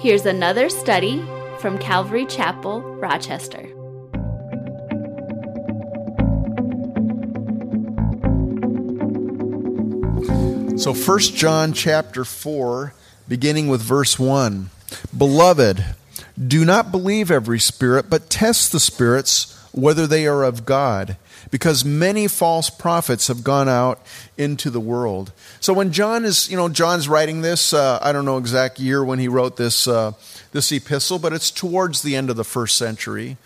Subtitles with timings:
[0.00, 1.26] Here's another study
[1.58, 3.66] from Calvary Chapel, Rochester.
[10.78, 12.94] So 1 John chapter 4
[13.28, 14.70] beginning with verse 1.
[15.16, 15.84] Beloved,
[16.46, 21.16] do not believe every spirit, but test the spirits whether they are of God,
[21.50, 24.00] because many false prophets have gone out
[24.36, 25.32] into the world.
[25.60, 29.04] So when John is, you know, John's writing this, uh, I don't know exact year
[29.04, 30.12] when he wrote this uh,
[30.52, 33.36] this epistle, but it's towards the end of the first century,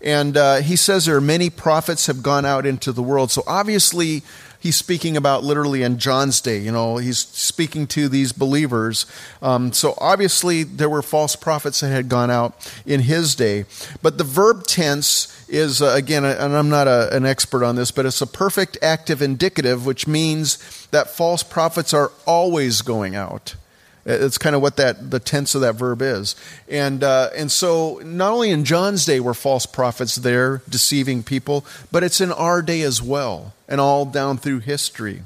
[0.00, 3.30] and uh, he says there are many prophets have gone out into the world.
[3.30, 4.22] So obviously
[4.62, 6.58] he's speaking about literally in John's day.
[6.58, 9.06] You know, he's speaking to these believers.
[9.42, 12.54] Um, so obviously, there were false prophets that had gone out
[12.86, 13.64] in his day.
[14.02, 17.90] But the verb tense is, uh, again, and I'm not a, an expert on this,
[17.90, 23.56] but it's a perfect active indicative, which means that false prophets are always going out.
[24.04, 26.34] It's kind of what that the tense of that verb is,
[26.68, 31.64] and uh, and so not only in John's day were false prophets there deceiving people,
[31.92, 35.22] but it's in our day as well, and all down through history.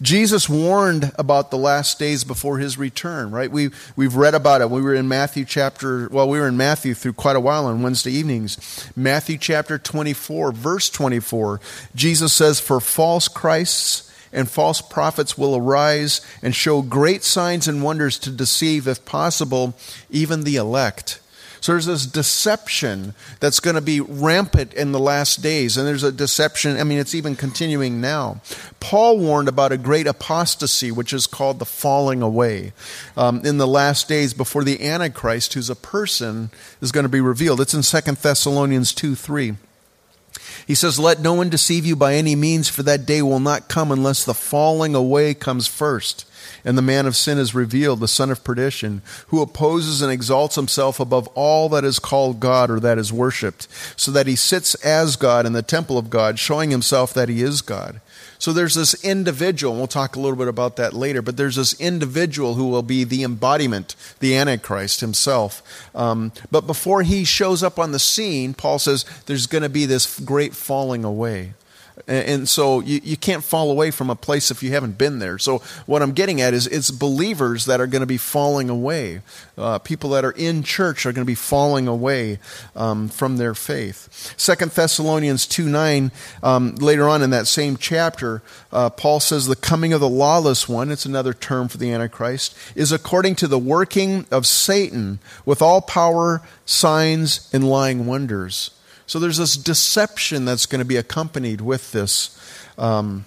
[0.00, 3.50] Jesus warned about the last days before his return, right?
[3.50, 4.70] We, we've read about it.
[4.70, 7.82] We were in Matthew chapter, well, we were in Matthew through quite a while on
[7.82, 8.90] Wednesday evenings.
[8.94, 11.60] Matthew chapter 24, verse 24,
[11.94, 17.82] Jesus says, For false Christs and false prophets will arise and show great signs and
[17.82, 19.74] wonders to deceive, if possible,
[20.10, 21.20] even the elect.
[21.60, 25.76] So there's this deception that's going to be rampant in the last days.
[25.76, 28.40] And there's a deception, I mean, it's even continuing now.
[28.78, 32.72] Paul warned about a great apostasy, which is called the falling away,
[33.16, 37.20] um, in the last days before the Antichrist, who's a person, is going to be
[37.20, 37.60] revealed.
[37.60, 39.56] It's in 2 Thessalonians 2 3.
[40.66, 43.68] He says, Let no one deceive you by any means, for that day will not
[43.68, 46.24] come unless the falling away comes first.
[46.64, 50.56] And the man of sin is revealed, the son of perdition, who opposes and exalts
[50.56, 54.74] himself above all that is called God or that is worshipped, so that he sits
[54.76, 58.00] as God in the temple of God, showing himself that he is God.
[58.38, 61.56] So there's this individual, and we'll talk a little bit about that later, but there's
[61.56, 65.62] this individual who will be the embodiment, the Antichrist himself.
[65.94, 69.86] Um, but before he shows up on the scene, Paul says there's going to be
[69.86, 71.54] this great falling away.
[72.06, 75.38] And so you, you can't fall away from a place if you haven't been there.
[75.38, 79.22] So what I'm getting at is it's believers that are going to be falling away.
[79.56, 82.38] Uh, people that are in church are going to be falling away
[82.76, 84.34] um, from their faith.
[84.36, 86.12] Second Thessalonians 2 9,
[86.42, 88.42] um, later on in that same chapter,
[88.72, 92.56] uh, Paul says the coming of the lawless one, it's another term for the Antichrist,
[92.74, 98.70] is according to the working of Satan with all power, signs, and lying wonders.
[99.06, 102.38] So there's this deception that's going to be accompanied with this.
[102.76, 103.24] Um,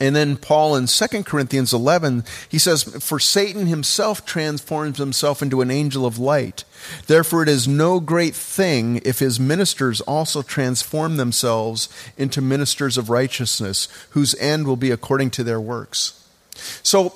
[0.00, 5.60] and then Paul in 2 Corinthians 11, he says, For Satan himself transforms himself into
[5.60, 6.62] an angel of light.
[7.08, 13.10] Therefore, it is no great thing if his ministers also transform themselves into ministers of
[13.10, 16.24] righteousness, whose end will be according to their works.
[16.82, 17.14] So,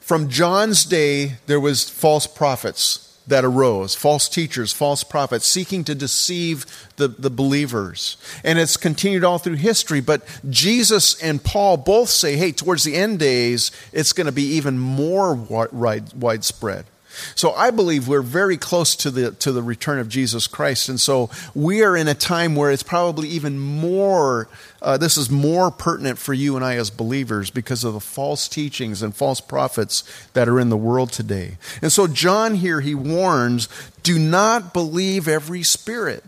[0.00, 5.94] from John's day, there was false prophets that arose false teachers, false prophets, seeking to
[5.94, 6.66] deceive
[6.96, 8.16] the, the believers.
[8.42, 10.00] And it's continued all through history.
[10.00, 14.44] But Jesus and Paul both say, hey, towards the end days, it's going to be
[14.54, 16.86] even more widespread.
[17.34, 20.88] So I believe we're very close to the, to the return of Jesus Christ.
[20.88, 24.48] And so we are in a time where it's probably even more,
[24.82, 28.48] uh, this is more pertinent for you and I as believers because of the false
[28.48, 31.58] teachings and false prophets that are in the world today.
[31.82, 33.68] And so John here, he warns
[34.02, 36.24] do not believe every spirit.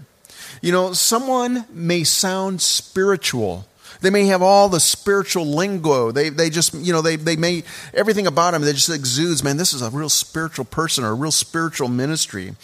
[0.60, 3.66] You know, someone may sound spiritual
[4.00, 6.10] they may have all the spiritual lingo.
[6.10, 7.62] They, they just, you know, they, they may,
[7.94, 11.14] everything about them, they just exudes, man, this is a real spiritual person or a
[11.14, 12.54] real spiritual ministry.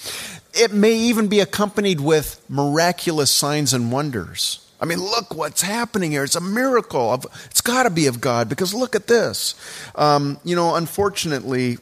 [0.54, 4.66] It may even be accompanied with miraculous signs and wonders.
[4.80, 6.25] I mean, look what's happening here.
[6.25, 7.12] It's a miracle.
[7.12, 9.54] Of, it's got to be of God because look at this.
[9.94, 11.78] Um, you know, unfortunately,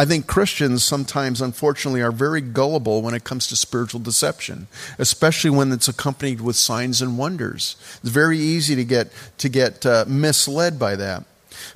[0.00, 4.66] I think Christians sometimes, unfortunately, are very gullible when it comes to spiritual deception,
[4.98, 7.76] especially when it's accompanied with signs and wonders.
[8.00, 11.24] It's very easy to get to get uh, misled by that.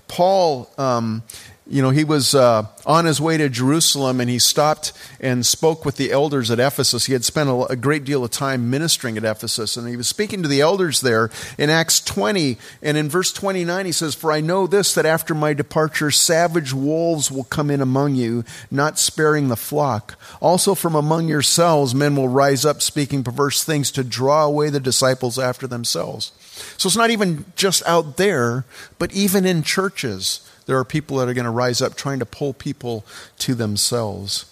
[0.09, 1.23] Paul um,
[1.67, 5.87] you know, he was uh, on his way to Jerusalem and he stopped and spoke
[5.87, 7.07] with the elders at Ephesus.
[7.07, 10.07] He had spent a, a, great deal of time ministering at Ephesus and he was
[10.07, 12.59] speaking to the elders there in Acts 20.
[12.83, 16.75] And in verse 29, he says, For I know this, that after my departure, savage
[16.75, 20.19] wolves will come in among you, not sparing the flock.
[20.43, 24.81] Also, from among yourselves, men will rise up speaking perverse things to draw away the
[24.81, 26.33] disciples after themselves.
[26.77, 28.67] So it's not even just out there,
[28.99, 32.27] but even in churches there are people that are going to rise up trying to
[32.27, 33.05] pull people
[33.39, 34.47] to themselves.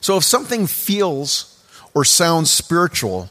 [0.00, 1.62] So if something feels
[1.94, 3.30] or sounds spiritual,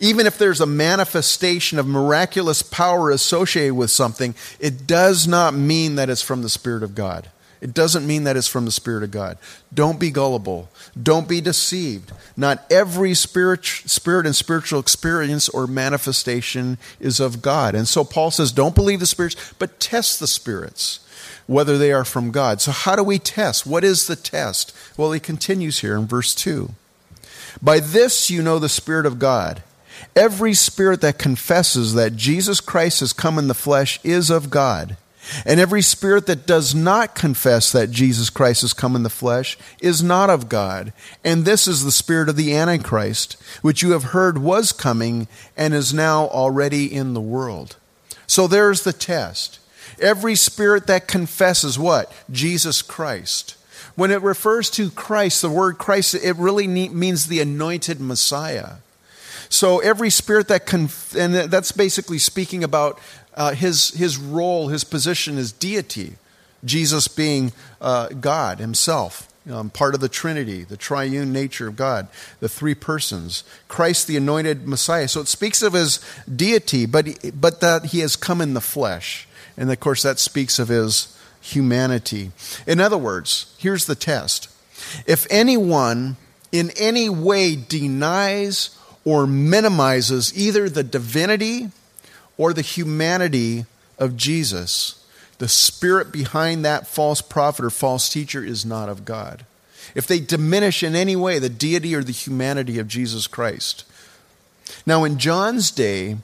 [0.00, 5.94] even if there's a manifestation of miraculous power associated with something, it does not mean
[5.94, 7.28] that it's from the Spirit of God.
[7.62, 9.38] It doesn't mean that it's from the Spirit of God.
[9.72, 10.68] Don't be gullible.
[11.00, 12.10] Don't be deceived.
[12.36, 17.76] Not every spirit, spirit and spiritual experience or manifestation is of God.
[17.76, 21.06] And so Paul says, don't believe the spirits, but test the spirits,
[21.46, 22.60] whether they are from God.
[22.60, 23.64] So, how do we test?
[23.64, 24.76] What is the test?
[24.96, 26.70] Well, he continues here in verse 2.
[27.62, 29.62] By this you know the Spirit of God.
[30.16, 34.96] Every spirit that confesses that Jesus Christ has come in the flesh is of God.
[35.46, 39.56] And every spirit that does not confess that Jesus Christ has come in the flesh
[39.80, 40.92] is not of God.
[41.24, 45.74] And this is the spirit of the Antichrist, which you have heard was coming and
[45.74, 47.76] is now already in the world.
[48.26, 49.58] So there's the test.
[50.00, 52.12] Every spirit that confesses what?
[52.30, 53.56] Jesus Christ.
[53.94, 58.76] When it refers to Christ, the word Christ, it really means the anointed Messiah.
[59.48, 62.98] So every spirit that, conf- and that's basically speaking about
[63.34, 66.14] uh, his, his role, his position as deity,
[66.64, 69.28] Jesus being uh, God himself.
[69.50, 72.06] Um, part of the Trinity, the triune nature of God,
[72.38, 75.08] the three persons, Christ the anointed Messiah.
[75.08, 75.98] So it speaks of his
[76.32, 79.26] deity, but, but that he has come in the flesh.
[79.56, 82.30] And of course, that speaks of his humanity.
[82.68, 84.48] In other words, here's the test
[85.06, 86.16] if anyone
[86.52, 91.70] in any way denies or minimizes either the divinity
[92.42, 93.64] or the humanity
[94.00, 95.06] of Jesus,
[95.38, 99.46] the spirit behind that false prophet or false teacher is not of God.
[99.94, 103.84] If they diminish in any way the deity or the humanity of Jesus Christ.
[104.84, 106.16] Now, in John's day,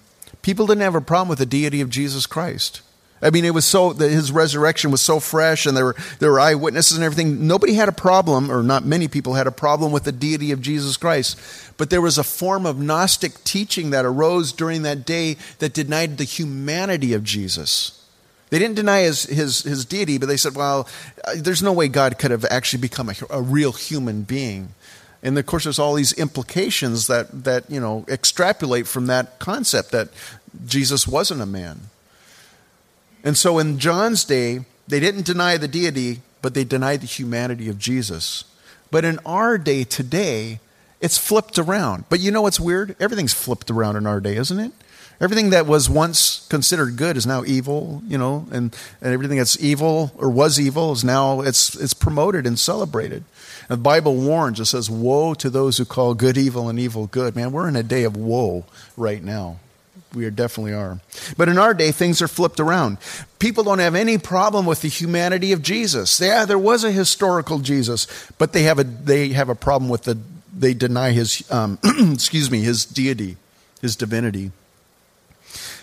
[0.42, 2.80] people didn't have a problem with the deity of Jesus Christ.
[3.20, 6.40] I mean, it was so his resurrection was so fresh, and there were there were
[6.40, 7.46] eyewitnesses and everything.
[7.46, 10.60] Nobody had a problem, or not many people had a problem with the deity of
[10.60, 11.38] Jesus Christ.
[11.76, 16.18] But there was a form of Gnostic teaching that arose during that day that denied
[16.18, 17.94] the humanity of Jesus.
[18.50, 20.88] They didn't deny his, his, his deity, but they said, well,
[21.24, 24.74] uh, there's no way God could have actually become a, a real human being.
[25.22, 29.90] And of course, there's all these implications that, that you know extrapolate from that concept
[29.90, 30.08] that
[30.66, 31.80] Jesus wasn't a man.
[33.28, 37.68] And so in John's day, they didn't deny the deity, but they denied the humanity
[37.68, 38.44] of Jesus.
[38.90, 40.60] But in our day today,
[41.02, 42.06] it's flipped around.
[42.08, 42.96] But you know what's weird?
[42.98, 44.72] Everything's flipped around in our day, isn't it?
[45.20, 49.62] Everything that was once considered good is now evil, you know, and, and everything that's
[49.62, 53.24] evil or was evil is now it's it's promoted and celebrated.
[53.68, 57.08] And the Bible warns, it says, Woe to those who call good evil and evil
[57.08, 57.36] good.
[57.36, 58.64] Man, we're in a day of woe
[58.96, 59.58] right now
[60.14, 61.00] we definitely are.
[61.36, 62.98] But in our day, things are flipped around.
[63.38, 66.20] People don't have any problem with the humanity of Jesus.
[66.20, 68.06] Yeah, there was a historical Jesus,
[68.38, 70.18] but they have a they have a problem with the
[70.56, 71.78] they deny his um,
[72.12, 73.36] excuse me his deity,
[73.80, 74.52] his divinity.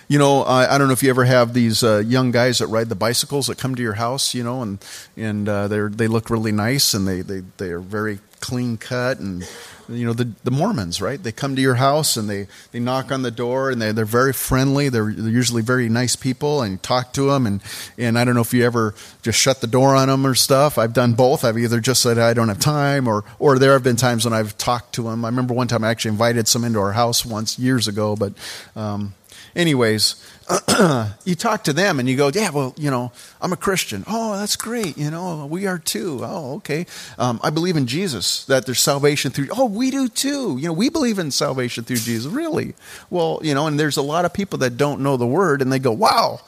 [0.07, 2.67] You know, I, I, don't know if you ever have these uh, young guys that
[2.67, 4.83] ride the bicycles that come to your house, you know, and
[5.17, 9.19] and uh, they they look really nice and they they they are very clean cut
[9.19, 9.47] and
[9.89, 11.21] you know the, the mormons right?
[11.21, 14.05] They come to your house and they, they knock on the door and they, they're
[14.05, 14.89] very friendly.
[14.89, 17.61] They're, they're usually very nice people and talk to them and,
[17.97, 20.77] and i don't know if you ever just shut the door on them or stuff.
[20.77, 21.43] I've done both.
[21.43, 24.33] I've either just said i don't have time or, or there have been times when
[24.33, 27.25] i've talked to them i remember one time i actually invited some into our house
[27.25, 28.33] once years ago but
[28.75, 29.13] um,
[29.55, 30.15] anyways
[31.25, 33.11] you talk to them and you go, yeah, well, you know,
[33.41, 34.03] I'm a Christian.
[34.07, 34.95] Oh, that's great.
[34.95, 36.19] You know, we are too.
[36.21, 36.85] Oh, okay.
[37.17, 39.47] Um, I believe in Jesus, that there's salvation through.
[39.51, 40.57] Oh, we do too.
[40.59, 42.31] You know, we believe in salvation through Jesus.
[42.31, 42.75] Really?
[43.09, 45.71] Well, you know, and there's a lot of people that don't know the word and
[45.71, 46.41] they go, wow,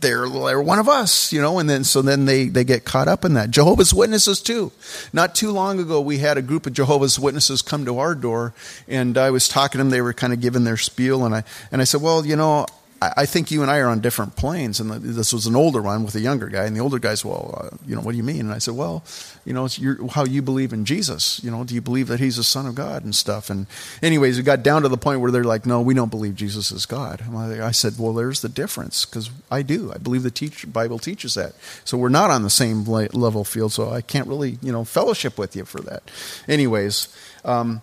[0.00, 3.08] they're, they're one of us, you know, and then so then they, they get caught
[3.08, 3.50] up in that.
[3.50, 4.72] Jehovah's Witnesses too.
[5.12, 8.54] Not too long ago, we had a group of Jehovah's Witnesses come to our door,
[8.88, 9.90] and I was talking to them.
[9.90, 12.66] They were kind of giving their spiel, and I and I said, well, you know,
[13.02, 14.78] I think you and I are on different planes.
[14.78, 16.66] And this was an older one with a younger guy.
[16.66, 18.40] And the older guy's, well, uh, you know, what do you mean?
[18.40, 19.02] And I said, well,
[19.46, 21.42] you know, it's your, how you believe in Jesus.
[21.42, 23.48] You know, do you believe that he's the son of God and stuff?
[23.48, 23.66] And
[24.02, 26.70] anyways, we got down to the point where they're like, no, we don't believe Jesus
[26.72, 27.22] is God.
[27.34, 29.92] I said, well, there's the difference because I do.
[29.94, 31.54] I believe the teach, Bible teaches that.
[31.86, 33.72] So we're not on the same level field.
[33.72, 36.02] So I can't really, you know, fellowship with you for that.
[36.46, 37.08] Anyways,
[37.46, 37.80] um,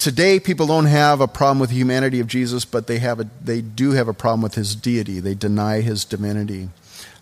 [0.00, 3.28] Today, people don't have a problem with the humanity of Jesus, but they, have a,
[3.44, 5.20] they do have a problem with his deity.
[5.20, 6.70] They deny his divinity.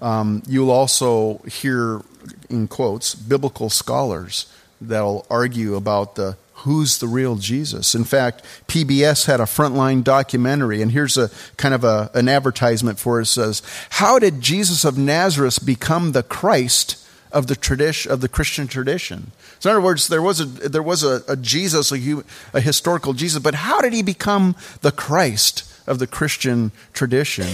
[0.01, 2.03] Um, you'll also hear,
[2.49, 4.47] in quotes, biblical scholars
[4.81, 7.97] that'll argue about the who's the real Jesus.
[7.97, 13.01] In fact, PBS had a frontline documentary, and here's a kind of a, an advertisement
[13.01, 13.23] for it.
[13.23, 18.29] it says, How did Jesus of Nazareth become the Christ of the tradition of the
[18.29, 19.33] Christian tradition.
[19.59, 23.13] So in other words, there was a there was a, a Jesus, a, a historical
[23.13, 27.47] Jesus, but how did he become the Christ of the Christian tradition?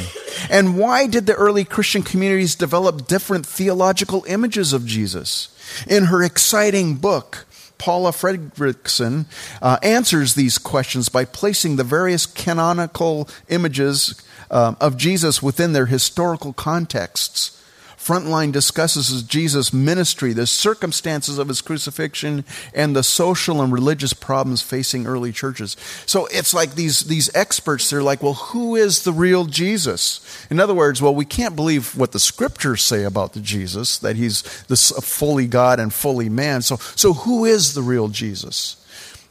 [0.51, 5.49] And why did the early Christian communities develop different theological images of Jesus?
[5.87, 7.47] In her exciting book,
[7.79, 9.27] Paula Fredriksen
[9.63, 15.87] uh, answers these questions by placing the various canonical images uh, of Jesus within their
[15.87, 17.61] historical contexts.
[18.05, 22.45] Frontline discusses Jesus' ministry, the circumstances of his crucifixion,
[22.75, 25.75] and the social and religious problems facing early churches.
[26.05, 30.47] So it's like these, these experts, they're like, well, who is the real Jesus?
[30.51, 34.17] In other words, well, we can't believe what the scriptures say about the Jesus, that
[34.17, 36.61] he's this fully God and fully man.
[36.61, 38.77] So, so who is the real Jesus?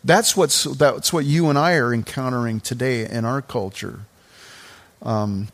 [0.03, 3.99] That's, what's, that's what you and I are encountering today in our culture.
[5.03, 5.49] Um,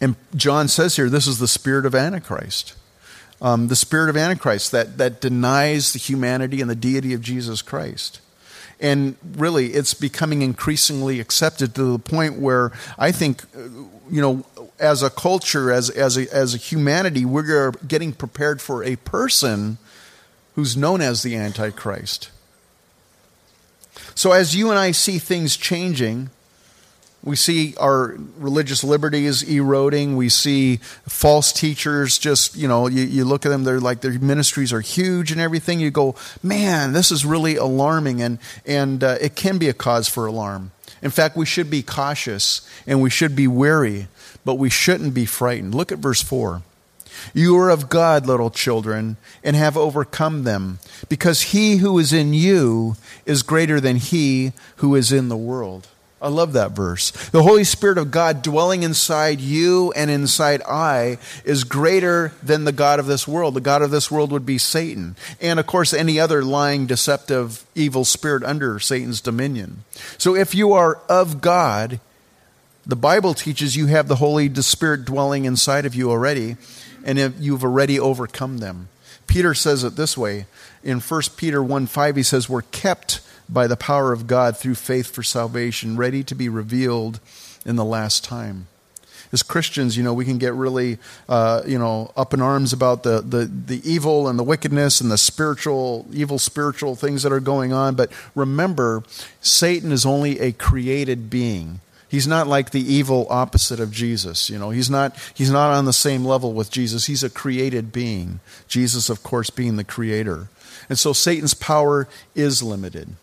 [0.00, 2.74] and John says here, this is the spirit of Antichrist.
[3.40, 7.62] Um, the spirit of Antichrist that, that denies the humanity and the deity of Jesus
[7.62, 8.20] Christ.
[8.78, 13.68] And really, it's becoming increasingly accepted to the point where I think, uh,
[14.10, 14.44] you know,
[14.78, 19.78] as a culture, as, as, a, as a humanity, we're getting prepared for a person
[20.54, 22.30] who's known as the Antichrist.
[24.14, 26.30] So, as you and I see things changing,
[27.26, 30.16] we see our religious liberties eroding.
[30.16, 30.76] We see
[31.08, 34.80] false teachers just, you know, you, you, look at them, they're like their ministries are
[34.80, 35.80] huge and everything.
[35.80, 40.08] You go, man, this is really alarming, and, and uh, it can be a cause
[40.08, 40.70] for alarm.
[41.02, 44.06] In fact, we should be cautious and we should be wary,
[44.44, 45.74] but we shouldn't be frightened.
[45.74, 46.62] Look at verse 4.
[47.34, 50.78] You are of God, little children, and have overcome them,
[51.08, 55.88] because he who is in you is greater than he who is in the world.
[56.26, 57.12] I love that verse.
[57.30, 62.72] The Holy Spirit of God dwelling inside you and inside I is greater than the
[62.72, 63.54] God of this world.
[63.54, 65.14] The God of this world would be Satan.
[65.40, 69.84] And of course, any other lying, deceptive, evil spirit under Satan's dominion.
[70.18, 72.00] So if you are of God,
[72.84, 76.56] the Bible teaches you have the Holy Spirit dwelling inside of you already,
[77.04, 78.88] and you've already overcome them.
[79.28, 80.46] Peter says it this way
[80.82, 84.74] in 1 Peter 1 5, he says, We're kept by the power of God through
[84.74, 87.20] faith for salvation, ready to be revealed
[87.64, 88.68] in the last time.
[89.32, 90.98] As Christians, you know, we can get really,
[91.28, 95.10] uh, you know, up in arms about the, the, the evil and the wickedness and
[95.10, 97.96] the spiritual, evil spiritual things that are going on.
[97.96, 99.02] But remember,
[99.40, 101.80] Satan is only a created being.
[102.08, 104.48] He's not like the evil opposite of Jesus.
[104.48, 107.06] You know, he's not, he's not on the same level with Jesus.
[107.06, 108.38] He's a created being.
[108.68, 110.48] Jesus, of course, being the creator.
[110.88, 113.16] And so Satan's power is limited.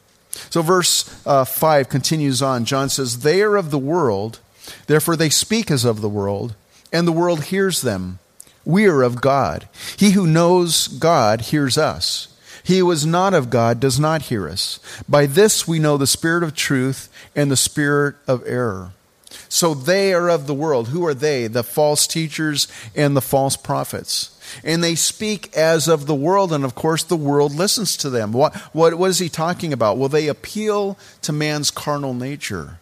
[0.49, 2.65] So, verse uh, 5 continues on.
[2.65, 4.39] John says, They are of the world,
[4.87, 6.55] therefore they speak as of the world,
[6.91, 8.19] and the world hears them.
[8.65, 9.67] We are of God.
[9.97, 12.29] He who knows God hears us.
[12.63, 14.79] He who is not of God does not hear us.
[15.07, 18.91] By this we know the spirit of truth and the spirit of error.
[19.49, 20.87] So they are of the world.
[20.89, 21.47] Who are they?
[21.47, 24.32] The false teachers and the false prophets
[24.63, 28.31] and they speak as of the world, and of course, the world listens to them.
[28.31, 29.97] What, what, what is he talking about?
[29.97, 32.79] Well, they appeal to man's carnal nature,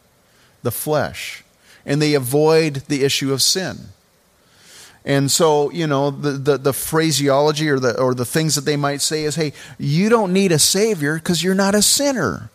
[0.64, 1.44] the flesh,
[1.86, 3.78] and they avoid the issue of sin.
[5.04, 8.78] And so, you know, the, the, the, phraseology or the, or the things that they
[8.78, 12.52] might say is, hey, you don't need a Savior because you're not a sinner.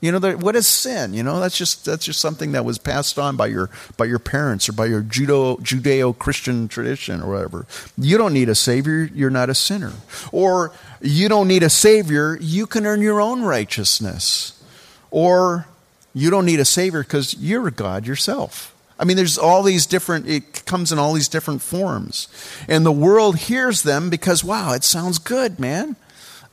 [0.00, 1.12] You know, what is sin?
[1.12, 4.20] You know, that's just that's just something that was passed on by your by your
[4.20, 7.66] parents or by your Judeo Christian tradition or whatever.
[7.96, 9.10] You don't need a savior.
[9.12, 9.92] You're not a sinner.
[10.30, 12.38] Or you don't need a savior.
[12.40, 14.62] You can earn your own righteousness.
[15.10, 15.66] Or
[16.14, 18.74] you don't need a savior because you're a God yourself.
[18.98, 22.26] I mean, there's all these different, it comes in all these different forms.
[22.68, 25.94] And the world hears them because, wow, it sounds good, man.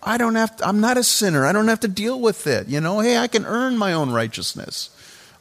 [0.05, 1.45] I don't have to, I'm not a sinner.
[1.45, 2.67] I don't have to deal with it.
[2.67, 4.91] You know, hey, I can earn my own righteousness.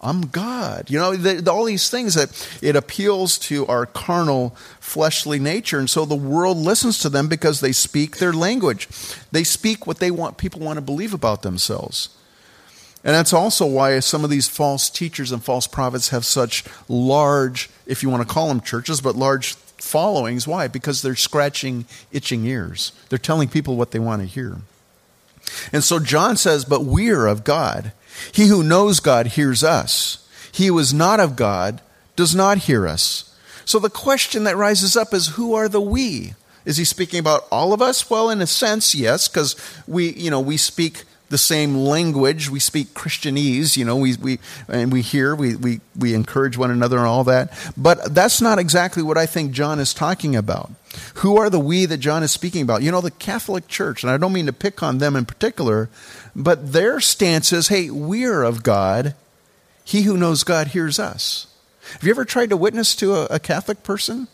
[0.00, 0.90] I'm God.
[0.90, 5.78] You know, the, the, all these things that it appeals to our carnal, fleshly nature.
[5.78, 8.88] And so the world listens to them because they speak their language.
[9.32, 12.10] They speak what they want, people want to believe about themselves.
[13.02, 17.68] And that's also why some of these false teachers and false prophets have such large,
[17.86, 20.46] if you want to call them churches, but large followings.
[20.46, 20.68] Why?
[20.68, 22.92] Because they're scratching itching ears.
[23.08, 24.58] They're telling people what they want to hear.
[25.72, 27.92] And so John says, But we are of God.
[28.32, 30.28] He who knows God hears us.
[30.52, 31.80] He who is not of God
[32.16, 33.36] does not hear us.
[33.64, 36.34] So the question that rises up is who are the we?
[36.64, 38.08] Is he speaking about all of us?
[38.08, 41.04] Well, in a sense, yes, because we, you know, we speak
[41.34, 42.48] the same language.
[42.48, 44.38] We speak Christianese, you know, we, we,
[44.68, 47.52] and we hear, we, we, we encourage one another and all that.
[47.76, 50.70] But that's not exactly what I think John is talking about.
[51.14, 52.82] Who are the we that John is speaking about?
[52.82, 55.90] You know, the Catholic Church, and I don't mean to pick on them in particular,
[56.36, 59.16] but their stance is hey, we're of God.
[59.82, 61.48] He who knows God hears us.
[61.94, 64.28] Have you ever tried to witness to a, a Catholic person?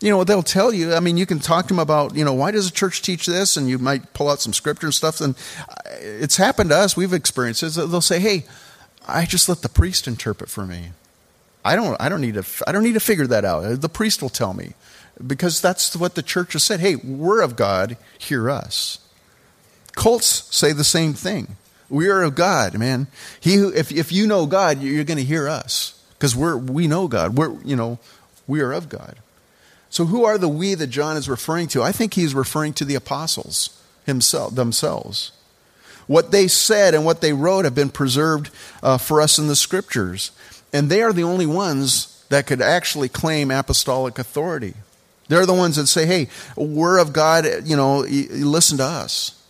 [0.00, 2.32] You know, they'll tell you, I mean, you can talk to them about, you know,
[2.32, 3.56] why does the church teach this?
[3.56, 5.20] And you might pull out some scripture and stuff.
[5.20, 5.34] And
[5.68, 6.96] uh, it's happened to us.
[6.96, 7.74] We've experienced it.
[7.74, 8.44] They'll say, hey,
[9.06, 10.92] I just let the priest interpret for me.
[11.64, 13.80] I don't, I don't need to, I don't need to figure that out.
[13.80, 14.72] The priest will tell me
[15.26, 16.80] because that's what the church has said.
[16.80, 18.98] Hey, we're of God, hear us.
[19.92, 21.56] Cults say the same thing.
[21.90, 23.08] We are of God, man.
[23.40, 26.86] He who, if, if you know God, you're going to hear us because we're, we
[26.86, 27.36] know God.
[27.36, 27.98] We're, you know,
[28.46, 29.16] we are of God.
[29.90, 31.82] So who are the we that John is referring to?
[31.82, 35.32] I think he's referring to the apostles himself, themselves.
[36.06, 38.50] What they said and what they wrote have been preserved
[38.82, 40.30] uh, for us in the scriptures.
[40.72, 44.74] And they are the only ones that could actually claim apostolic authority.
[45.28, 49.40] They're the ones that say, hey, we're of God, you know, listen to us.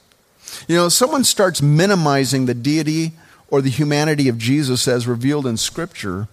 [0.68, 3.12] You know, someone starts minimizing the deity
[3.49, 6.28] or the humanity of Jesus as revealed in Scripture,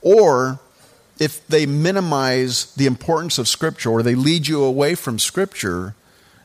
[0.00, 0.60] or
[1.22, 5.94] if they minimize the importance of Scripture or they lead you away from Scripture,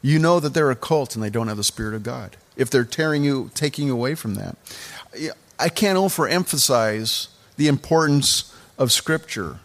[0.04, 2.38] you know that they're a cult and they don't have the Spirit of God.
[2.56, 4.56] If they're tearing you, taking you away from that.
[5.58, 9.58] I can't overemphasize the importance of Scripture.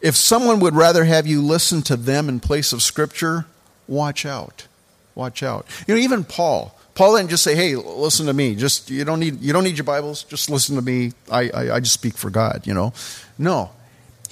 [0.00, 3.46] If someone would rather have you listen to them in place of Scripture,
[3.88, 4.68] watch out.
[5.16, 5.66] Watch out.
[5.88, 6.78] You know, even Paul.
[6.94, 9.76] Paul didn't just say, "Hey, listen to me." Just you don't need you don't need
[9.76, 10.22] your Bibles.
[10.22, 11.12] Just listen to me.
[11.28, 12.64] I, I, I just speak for God.
[12.64, 12.92] You know,
[13.38, 13.70] no.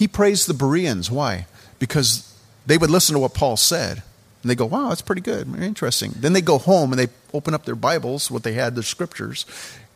[0.02, 1.12] He praised the Bereans.
[1.12, 1.47] Why?
[1.78, 2.35] Because
[2.66, 4.02] they would listen to what Paul said,
[4.42, 7.54] and they go, "Wow, that's pretty good, interesting." Then they go home and they open
[7.54, 9.47] up their Bibles, what they had, their scriptures,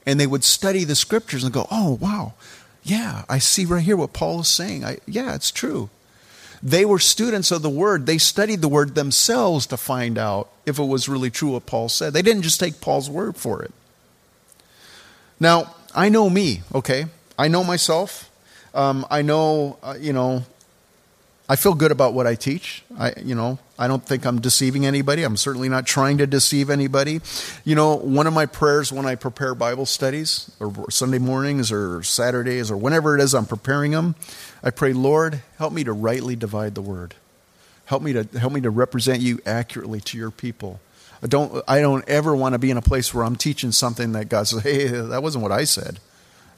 [0.06, 2.34] and they would study the scriptures and go, "Oh, wow,
[2.84, 4.84] yeah, I see right here what Paul is saying.
[4.84, 5.90] I, yeah, it's true."
[6.62, 8.06] They were students of the Word.
[8.06, 11.88] They studied the Word themselves to find out if it was really true what Paul
[11.88, 12.12] said.
[12.12, 13.72] They didn't just take Paul's word for it.
[15.40, 17.06] Now, I know me, okay?
[17.36, 18.30] I know myself.
[18.76, 20.44] Um, I know, uh, you know,
[21.48, 22.82] I feel good about what I teach.
[22.98, 25.22] I, you know, I don't think I'm deceiving anybody.
[25.22, 27.22] I'm certainly not trying to deceive anybody.
[27.64, 32.02] You know, one of my prayers when I prepare Bible studies, or Sunday mornings, or
[32.02, 34.14] Saturdays, or whenever it is I'm preparing them,
[34.62, 37.14] I pray, Lord, help me to rightly divide the word.
[37.86, 40.80] Help me to help me to represent you accurately to your people.
[41.22, 44.12] I don't I don't ever want to be in a place where I'm teaching something
[44.12, 45.98] that God says, "Hey, that wasn't what I said."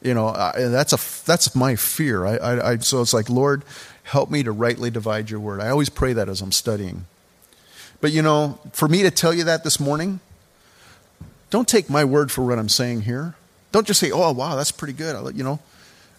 [0.02, 2.24] You know, I, that's a that's my fear.
[2.24, 3.64] I, I, I so it's like, Lord,
[4.04, 5.61] help me to rightly divide your word.
[5.61, 7.06] I always pray that as I'm studying.
[8.00, 10.20] But you know, for me to tell you that this morning,
[11.50, 13.34] don't take my word for what I'm saying here.
[13.72, 15.58] Don't just say, "Oh, wow, that's pretty good." I'll, you know,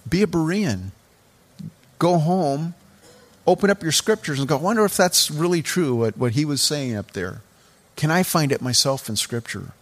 [0.08, 0.92] be a Berean
[2.00, 2.74] go home,
[3.46, 6.46] open up your scriptures, and go, I wonder if that's really true, what, what he
[6.46, 7.42] was saying up there.
[7.96, 9.74] Can I find it myself in scripture?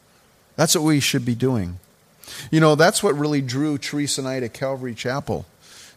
[0.55, 1.79] That's what we should be doing.
[2.51, 5.45] You know, that's what really drew Teresa and I to Calvary Chapel.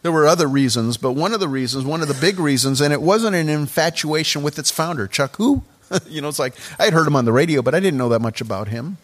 [0.01, 2.91] There were other reasons, but one of the reasons, one of the big reasons, and
[2.91, 5.63] it wasn't an infatuation with its founder, Chuck who?
[6.07, 8.09] you know, it's like I had heard him on the radio, but I didn't know
[8.09, 8.97] that much about him.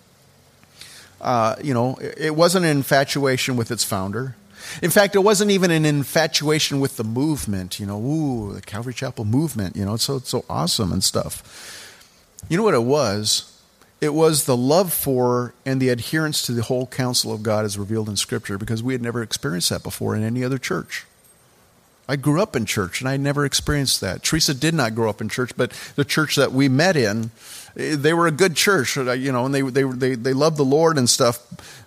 [1.22, 4.36] Uh, you know, it wasn't an infatuation with its founder.
[4.82, 8.94] In fact, it wasn't even an infatuation with the movement, you know, ooh, the Calvary
[8.94, 12.44] Chapel movement, you know, it's so, it's so awesome and stuff.
[12.50, 13.57] You know what it was?
[14.00, 17.80] It was the love for and the adherence to the whole counsel of God as
[17.80, 21.06] revealed in Scripture because we had never experienced that before in any other church.
[22.08, 24.24] I grew up in church and I never experienced that.
[24.24, 27.32] Teresa did not grow up in church, but the church that we met in,
[27.76, 30.58] eh, they were a good church, uh, you know, and they, they, they, they loved
[30.58, 31.40] the Lord and stuff,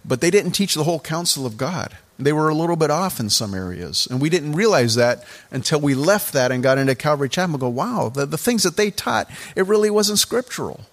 [0.05, 1.97] but they didn't teach the whole counsel of God.
[2.19, 4.07] They were a little bit off in some areas.
[4.11, 7.61] And we didn't realize that until we left that and got into Calvary Chapel and
[7.61, 10.85] go, wow, the, the things that they taught, it really wasn't scriptural.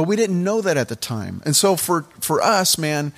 [0.00, 1.42] But we didn't know that at the time.
[1.44, 3.12] And so for, for us, man,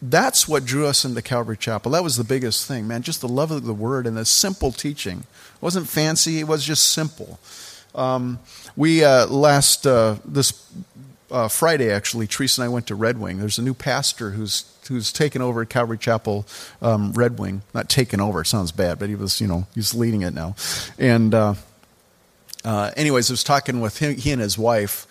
[0.00, 1.90] that's what drew us into Calvary Chapel.
[1.90, 3.02] That was the biggest thing, man.
[3.02, 5.18] Just the love of the word and the simple teaching.
[5.56, 7.40] It wasn't fancy, it was just simple.
[7.92, 8.38] Um,
[8.76, 10.64] we uh, last uh, this
[11.28, 13.38] uh, Friday actually, Teresa and I went to Red Wing.
[13.40, 16.46] There's a new pastor who's who's taken over Calvary Chapel
[16.80, 17.62] um, Red Wing.
[17.74, 20.54] Not taken over, sounds bad, but he was you know he's leading it now.
[21.00, 21.54] And uh,
[22.64, 25.08] uh, anyways, I was talking with him, he and his wife.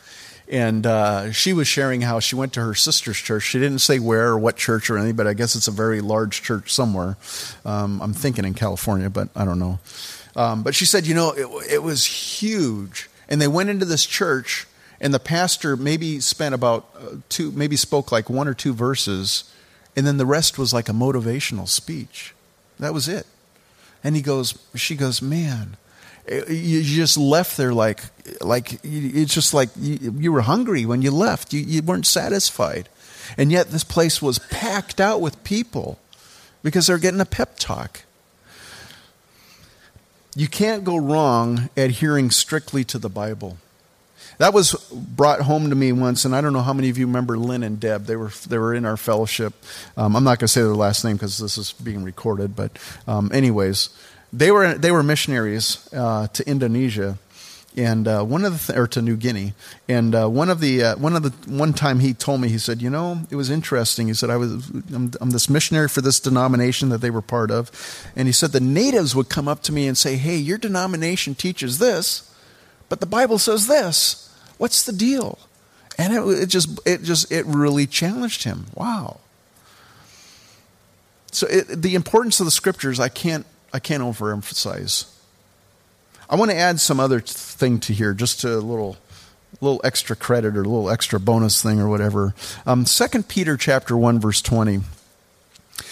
[0.51, 3.43] And uh, she was sharing how she went to her sister's church.
[3.43, 6.01] She didn't say where or what church or anything, but I guess it's a very
[6.01, 7.15] large church somewhere.
[7.63, 9.79] Um, I'm thinking in California, but I don't know.
[10.35, 13.09] Um, but she said, you know, it, it was huge.
[13.29, 14.67] And they went into this church,
[14.99, 19.45] and the pastor maybe spent about uh, two, maybe spoke like one or two verses,
[19.95, 22.33] and then the rest was like a motivational speech.
[22.77, 23.25] That was it.
[24.03, 25.77] And he goes, she goes, man,
[26.29, 28.01] you just left there like
[28.41, 31.53] like it's just like you, you were hungry when you left.
[31.53, 32.89] You, you weren't satisfied,
[33.37, 35.99] and yet this place was packed out with people
[36.63, 38.03] because they're getting a pep talk.
[40.35, 43.57] You can't go wrong adhering strictly to the Bible.
[44.37, 47.05] That was brought home to me once, and I don't know how many of you
[47.05, 48.05] remember Lynn and Deb.
[48.05, 49.53] They were they were in our fellowship.
[49.97, 52.79] Um, I'm not going to say their last name because this is being recorded, but
[53.07, 53.89] um, anyways,
[54.33, 57.17] they were they were missionaries uh, to Indonesia,
[57.75, 59.53] and uh, one of the th- or to New Guinea,
[59.87, 62.57] and uh, one of the uh, one of the one time he told me he
[62.57, 64.07] said, you know, it was interesting.
[64.07, 67.51] He said I was I'm, I'm, this missionary for this denomination that they were part
[67.51, 67.71] of,
[68.15, 71.35] and he said the natives would come up to me and say, hey, your denomination
[71.35, 72.33] teaches this,
[72.89, 74.27] but the Bible says this.
[74.57, 75.39] What's the deal?
[75.97, 78.67] And it, it just, it just, it really challenged him.
[78.75, 79.19] Wow.
[81.31, 85.05] So it, the importance of the scriptures, I can't, I can't overemphasize.
[86.29, 88.97] I want to add some other thing to here, just a little,
[89.59, 92.33] little extra credit or a little extra bonus thing or whatever.
[92.65, 94.81] Um, 2 Peter chapter 1 verse 20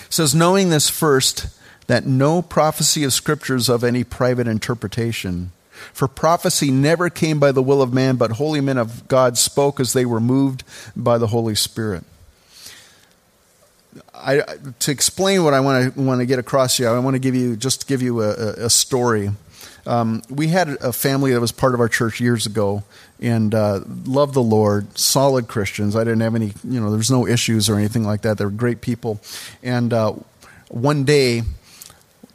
[0.09, 1.47] says, knowing this first,
[1.87, 5.51] that no prophecy of scriptures of any private interpretation
[5.93, 9.79] for prophecy never came by the will of man, but holy men of God spoke
[9.79, 10.63] as they were moved
[10.95, 12.03] by the Holy Spirit.
[14.13, 14.41] I,
[14.79, 17.35] to explain what I want to want to get across here, I want to give
[17.35, 19.31] you just give you a, a story.
[19.85, 22.83] Um, we had a family that was part of our church years ago,
[23.19, 25.95] and uh, loved the Lord, solid Christians.
[25.95, 28.37] I didn't have any, you know, there's no issues or anything like that.
[28.37, 29.19] They were great people,
[29.63, 30.13] and uh,
[30.67, 31.41] one day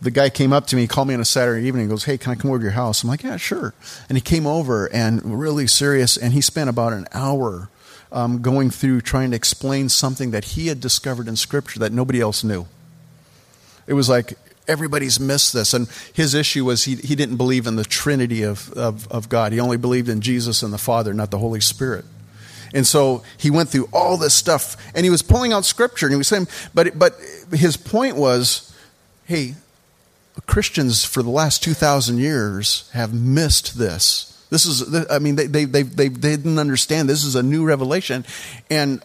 [0.02, 2.18] the guy came up to me, called me on a Saturday evening, and goes, Hey,
[2.18, 3.02] can I come over to your house?
[3.02, 3.74] I'm like, Yeah, sure.
[4.08, 7.68] And he came over and really serious, and he spent about an hour
[8.14, 12.20] um, going through trying to explain something that he had discovered in Scripture that nobody
[12.20, 12.66] else knew.
[13.86, 14.34] It was like
[14.66, 15.74] everybody's missed this.
[15.74, 19.52] And his issue was he, he didn't believe in the Trinity of, of, of God,
[19.52, 22.04] he only believed in Jesus and the Father, not the Holy Spirit.
[22.72, 26.12] And so he went through all this stuff and he was pulling out scripture and
[26.12, 27.16] he was saying, but, but
[27.52, 28.74] his point was,
[29.26, 29.54] hey,
[30.46, 34.33] Christians for the last 2,000 years have missed this.
[34.54, 37.08] This is, I mean, they, they, they, they, didn't understand.
[37.08, 38.24] This is a new revelation.
[38.70, 39.02] And,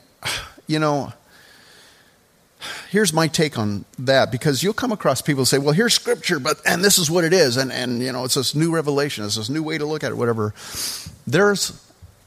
[0.68, 1.12] you know,
[2.92, 6.62] here's my take on that because you'll come across people say, well, here's scripture, but,
[6.68, 7.58] and this is what it is.
[7.58, 9.26] And, and, you know, it's this new revelation.
[9.26, 10.54] It's this new way to look at it, whatever.
[11.26, 11.72] There's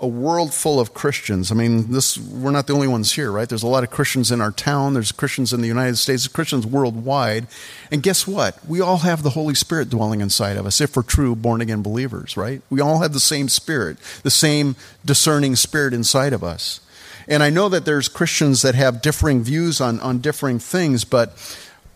[0.02, 1.52] a world full of Christians.
[1.52, 3.48] I mean, this we're not the only ones here, right?
[3.48, 4.94] There's a lot of Christians in our town.
[4.94, 6.26] There's Christians in the United States.
[6.26, 7.46] Christians worldwide.
[7.92, 8.58] And guess what?
[8.66, 11.82] We all have the Holy Spirit dwelling inside of us if we're true born again
[11.82, 12.62] believers, right?
[12.68, 16.80] We all have the same spirit, the same discerning spirit inside of us.
[17.28, 21.38] And I know that there's Christians that have differing views on, on differing things, but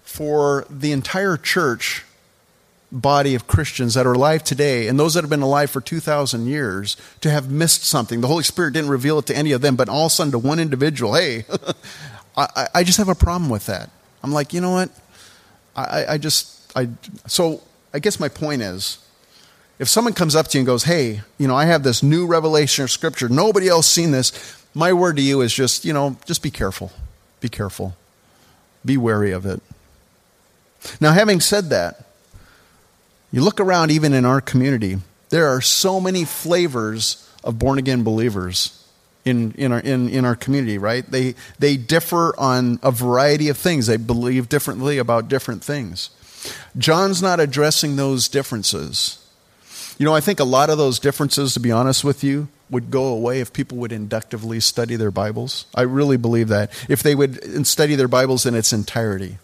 [0.05, 2.06] for the entire church,
[3.01, 6.47] body of Christians that are alive today and those that have been alive for 2,000
[6.47, 8.21] years to have missed something.
[8.21, 10.33] The Holy Spirit didn't reveal it to any of them, but all of a sudden
[10.33, 11.45] to one individual, hey,
[12.37, 13.91] I, I, just have a problem with that.
[14.23, 14.91] I'm like, you know what?
[15.75, 16.89] I, I just, I,
[17.27, 18.99] so I guess my point is,
[19.79, 22.27] if someone comes up to you and goes, hey, you know, I have this new
[22.27, 26.17] revelation of Scripture, nobody else seen this, my word to you is just, you know,
[26.25, 26.93] just be careful.
[27.41, 27.95] Be careful.
[28.85, 29.63] Be wary of it.
[31.01, 32.06] Now, having said that,
[33.37, 34.97] you look around, even in our community,
[35.29, 38.83] there are so many flavors of born again believers
[39.27, 41.05] in, in, our, in, in our community, right?
[41.05, 46.09] They, they differ on a variety of things, they believe differently about different things.
[46.79, 49.23] John's not addressing those differences.
[49.99, 52.91] You know, I think a lot of those differences, to be honest with you, would
[52.91, 55.67] go away if people would inductively study their Bibles.
[55.75, 56.73] I really believe that.
[56.89, 59.37] If they would study their Bibles in its entirety.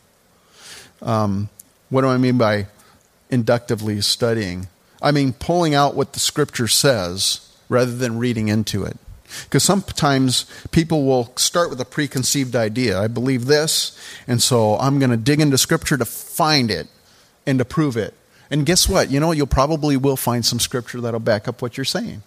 [1.02, 1.50] Um,
[1.90, 2.68] what do I mean by
[3.32, 4.68] inductively studying.
[5.00, 8.96] I mean, pulling out what the scripture says rather than reading into it.
[9.44, 13.00] Because sometimes people will start with a preconceived idea.
[13.00, 16.86] I believe this, and so I'm going to dig into scripture to find it
[17.46, 18.14] and to prove it.
[18.50, 19.10] And guess what?
[19.10, 22.22] You know, you'll probably will find some scripture that'll back up what you're saying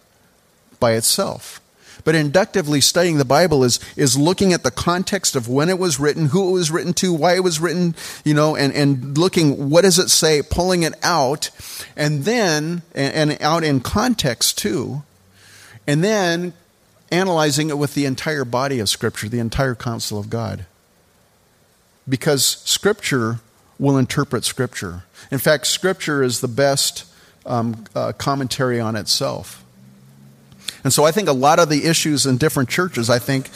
[0.79, 1.61] by itself.
[2.05, 5.99] But inductively studying the Bible is, is looking at the context of when it was
[5.99, 9.71] written, who it was written to, why it was written, you know, and, and looking
[9.71, 11.49] what does it say, pulling it out,
[11.97, 15.01] and then, and, and out in context too,
[15.87, 16.53] and then
[17.11, 20.67] analyzing it with the entire body of Scripture, the entire counsel of God.
[22.07, 23.39] Because Scripture
[23.79, 25.05] will interpret Scripture.
[25.31, 27.05] In fact, Scripture is the best
[27.47, 29.64] um, uh, commentary on itself.
[30.85, 33.49] And so I think a lot of the issues in different churches, I think,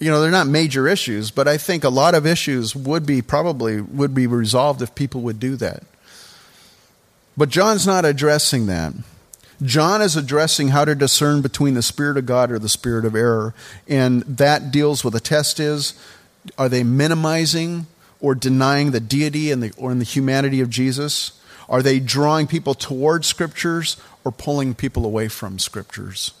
[0.00, 3.22] you know, they're not major issues, but I think a lot of issues would be
[3.22, 5.84] probably would be resolved if people would do that.
[7.36, 8.92] But John's not addressing that.
[9.62, 13.14] John is addressing how to discern between the Spirit of God or the Spirit of
[13.14, 13.54] error.
[13.86, 15.94] And that deals with the test is
[16.58, 17.86] are they minimizing
[18.18, 21.40] or denying the deity and the, or in the humanity of Jesus?
[21.68, 26.32] Are they drawing people towards scriptures or pulling people away from scriptures?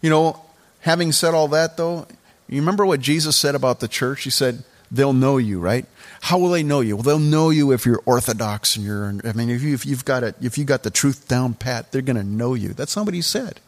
[0.00, 0.42] You know,
[0.80, 2.06] having said all that, though,
[2.48, 4.22] you remember what Jesus said about the church?
[4.22, 5.86] He said, they'll know you, right?
[6.22, 6.96] How will they know you?
[6.96, 10.22] Well, they'll know you if you're orthodox and you're, I mean, if, you, you've got
[10.22, 12.70] it, if you got the truth down pat, they're going to know you.
[12.70, 13.60] That's not what he said.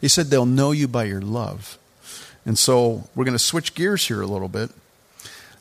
[0.00, 1.78] He said they'll know you by your love.
[2.46, 4.70] And so we're going to switch gears here a little bit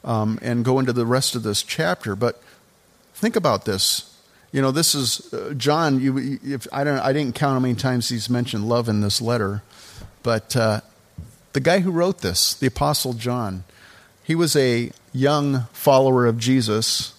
[0.03, 2.15] um, and go into the rest of this chapter.
[2.15, 2.41] But
[3.13, 4.15] think about this.
[4.51, 5.99] You know, this is uh, John.
[5.99, 9.21] You, if I don't, I didn't count how many times he's mentioned love in this
[9.21, 9.62] letter,
[10.23, 10.82] but uh,
[11.53, 13.63] the guy who wrote this, the Apostle John,
[14.23, 17.13] he was a young follower of Jesus.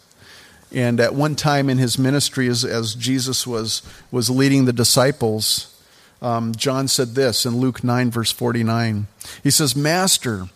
[0.72, 3.82] And at one time in his ministry, as, as Jesus was,
[4.12, 5.76] was leading the disciples,
[6.22, 9.06] um, John said this in Luke 9, verse 49.
[9.42, 10.46] He says, Master,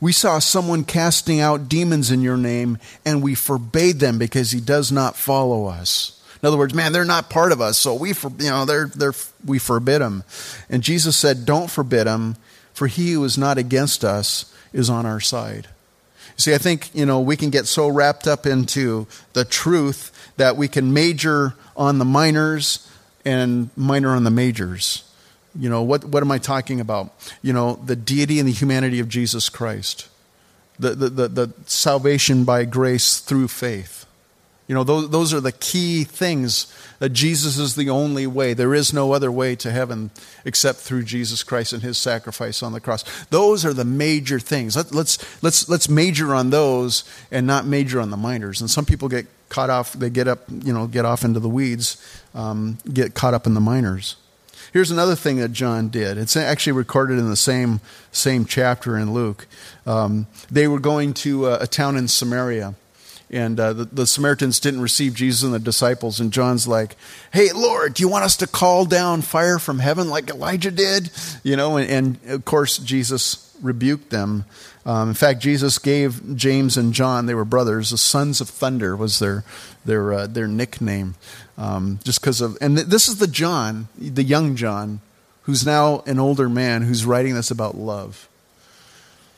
[0.00, 4.60] we saw someone casting out demons in your name, and we forbade them because he
[4.60, 6.17] does not follow us.
[6.42, 8.86] In other words, man, they're not part of us, so we, for, you know, they're,
[8.86, 10.22] they're, we forbid them.
[10.70, 12.36] And Jesus said, Don't forbid them,
[12.72, 15.68] for he who is not against us is on our side.
[16.36, 20.56] See, I think, you know, we can get so wrapped up into the truth that
[20.56, 22.88] we can major on the minors
[23.24, 25.02] and minor on the majors.
[25.58, 27.12] You know, what, what am I talking about?
[27.42, 30.08] You know, the deity and the humanity of Jesus Christ,
[30.78, 34.06] the, the, the, the salvation by grace through faith.
[34.68, 38.52] You know, those, those are the key things that Jesus is the only way.
[38.52, 40.10] There is no other way to heaven
[40.44, 43.02] except through Jesus Christ and his sacrifice on the cross.
[43.30, 44.76] Those are the major things.
[44.76, 48.60] Let, let's, let's, let's major on those and not major on the minors.
[48.60, 51.48] And some people get caught off, they get up, you know, get off into the
[51.48, 51.96] weeds,
[52.34, 54.16] um, get caught up in the minors.
[54.70, 56.18] Here's another thing that John did.
[56.18, 57.80] It's actually recorded in the same,
[58.12, 59.46] same chapter in Luke.
[59.86, 62.74] Um, they were going to a, a town in Samaria
[63.30, 66.18] and uh, the, the, Samaritans didn't receive Jesus and the disciples.
[66.20, 66.96] And John's like,
[67.32, 71.10] "Hey, Lord, do you want us to call down fire from heaven like Elijah did?"
[71.42, 74.44] You know, and, and of course Jesus rebuked them.
[74.86, 78.96] Um, in fact, Jesus gave James and John, they were brothers, the sons of thunder
[78.96, 79.44] was their
[79.84, 81.14] their uh, their nickname,
[81.58, 82.56] um, just because of.
[82.60, 85.00] And th- this is the John, the young John,
[85.42, 88.28] who's now an older man, who's writing this about love.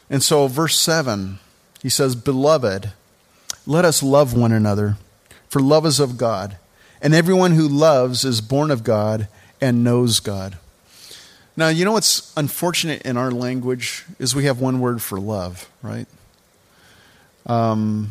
[0.09, 1.41] And so, verse seven,
[1.83, 2.93] he says, "Beloved."
[3.71, 4.97] Let us love one another,
[5.49, 6.57] for love is of God.
[7.01, 9.29] And everyone who loves is born of God
[9.61, 10.59] and knows God.
[11.57, 15.71] Now, you know what's unfortunate in our language is we have one word for love,
[15.83, 16.09] right?
[17.47, 18.11] Um,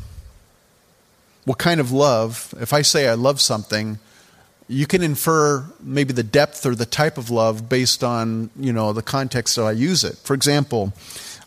[1.43, 2.53] what kind of love?
[2.61, 3.99] If I say I love something,
[4.69, 8.93] you can infer maybe the depth or the type of love based on you know
[8.93, 10.15] the context that I use it.
[10.19, 10.93] For example,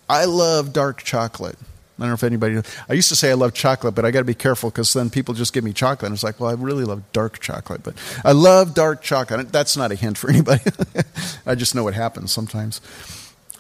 [0.07, 1.57] I love dark chocolate.
[2.03, 2.61] I don't know if anybody.
[2.89, 5.09] I used to say I love chocolate, but I got to be careful because then
[5.09, 6.07] people just give me chocolate.
[6.07, 9.53] And it's like, well, I really love dark chocolate, but I love dark chocolate.
[9.53, 10.65] That's not a hint for anybody.
[11.47, 12.81] I just know what happens sometimes.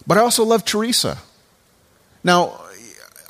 [0.06, 1.18] But I also love Teresa.
[2.24, 2.60] Now,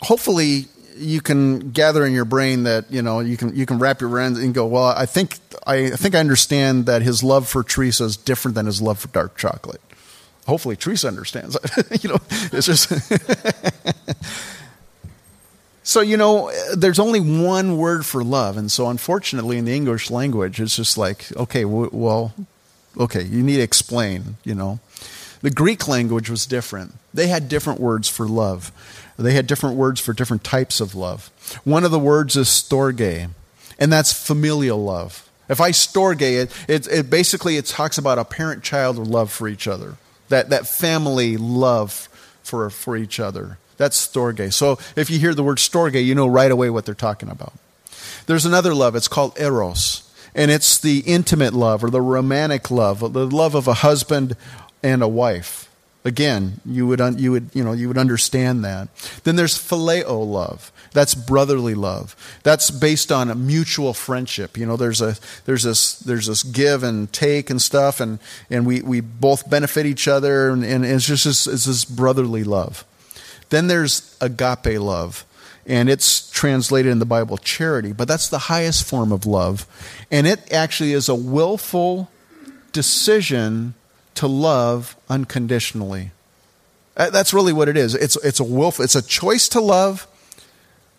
[0.01, 4.01] hopefully, you can gather in your brain that you know you can you can wrap
[4.01, 7.49] your hands and go, well, I think I, I think I understand that his love
[7.49, 9.83] for Teresa is different than his love for dark chocolate.
[10.47, 11.57] Hopefully, Teresa understands.
[12.03, 12.19] you know,
[12.53, 12.91] it's just.
[15.85, 18.57] So, you know, there's only one word for love.
[18.57, 22.33] And so, unfortunately, in the English language, it's just like, okay, well,
[22.99, 24.79] okay, you need to explain, you know.
[25.41, 26.95] The Greek language was different.
[27.13, 28.71] They had different words for love,
[29.19, 31.31] they had different words for different types of love.
[31.65, 33.31] One of the words is storge,
[33.79, 35.29] and that's familial love.
[35.49, 39.49] If I storge it, it, it basically it talks about a parent child love for
[39.49, 39.97] each other,
[40.29, 42.09] that, that family love
[42.43, 43.59] for, for each other.
[43.83, 44.53] That's storge.
[44.53, 47.53] So if you hear the word storge, you know right away what they're talking about.
[48.27, 50.09] There's another love, it's called eros.
[50.37, 54.37] And it's the intimate love or the romantic love, the love of a husband
[54.85, 55.69] and a wife.
[56.05, 58.87] Again, you would, you would, you know, you would understand that.
[59.25, 60.71] Then there's phileo love.
[60.93, 62.15] That's brotherly love.
[62.45, 64.57] That's based on a mutual friendship.
[64.57, 68.65] You know, there's a there's this there's this give and take and stuff, and and
[68.65, 72.85] we, we both benefit each other, and, and it's just this, it's this brotherly love.
[73.53, 75.27] Then there's agape love,
[75.67, 79.67] and it's translated in the Bible charity, but that's the highest form of love.
[80.11, 82.11] And it actually is a willful
[82.73, 83.75] decision
[84.15, 86.13] to love unconditionally.
[86.97, 87.95] Uh, that's really what it is.
[87.95, 90.07] It's, it's a willful, it's a choice to love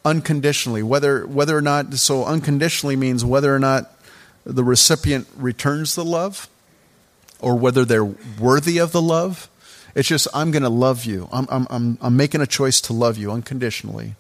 [0.06, 3.92] unconditionally, whether, whether or not, so unconditionally means whether or not
[4.46, 6.48] the recipient returns the love
[7.39, 9.50] or whether they're worthy of the love.
[9.95, 11.29] It's just, I'm going to love you.
[11.32, 14.15] I'm, I'm, I'm, I'm making a choice to love you unconditionally,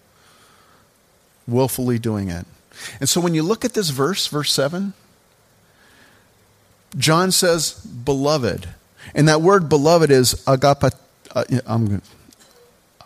[1.47, 2.45] willfully doing it.
[2.99, 4.93] And so when you look at this verse, verse 7,
[6.97, 8.69] John says, beloved.
[9.15, 10.93] And that word beloved is agape.
[11.31, 12.01] Uh, I'm,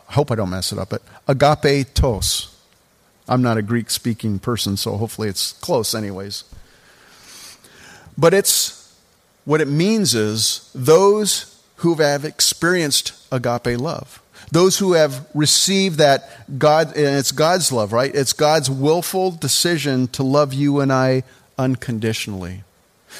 [0.10, 2.54] I hope I don't mess it up, but agape tos.
[3.30, 6.44] I'm not a Greek speaking person, so hopefully it's close, anyways.
[8.18, 8.96] But it's
[9.46, 14.22] what it means is those who have experienced agape love.
[14.52, 18.14] Those who have received that God, and it's God's love, right?
[18.14, 21.24] It's God's willful decision to love you and I
[21.58, 22.64] unconditionally.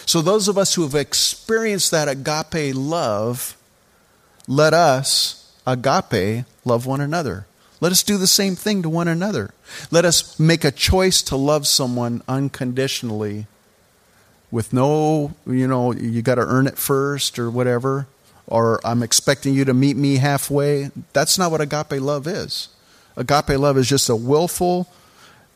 [0.06, 3.58] So, those of us who have experienced that agape love,
[4.48, 7.46] let us, agape, love one another.
[7.80, 9.54] Let us do the same thing to one another.
[9.92, 13.48] Let us make a choice to love someone unconditionally
[14.50, 18.08] with no, you know, you got to earn it first or whatever,
[18.48, 20.92] or I'm expecting you to meet me halfway.
[21.14, 22.70] That's not what agape love is.
[23.16, 24.88] Agape love is just a willful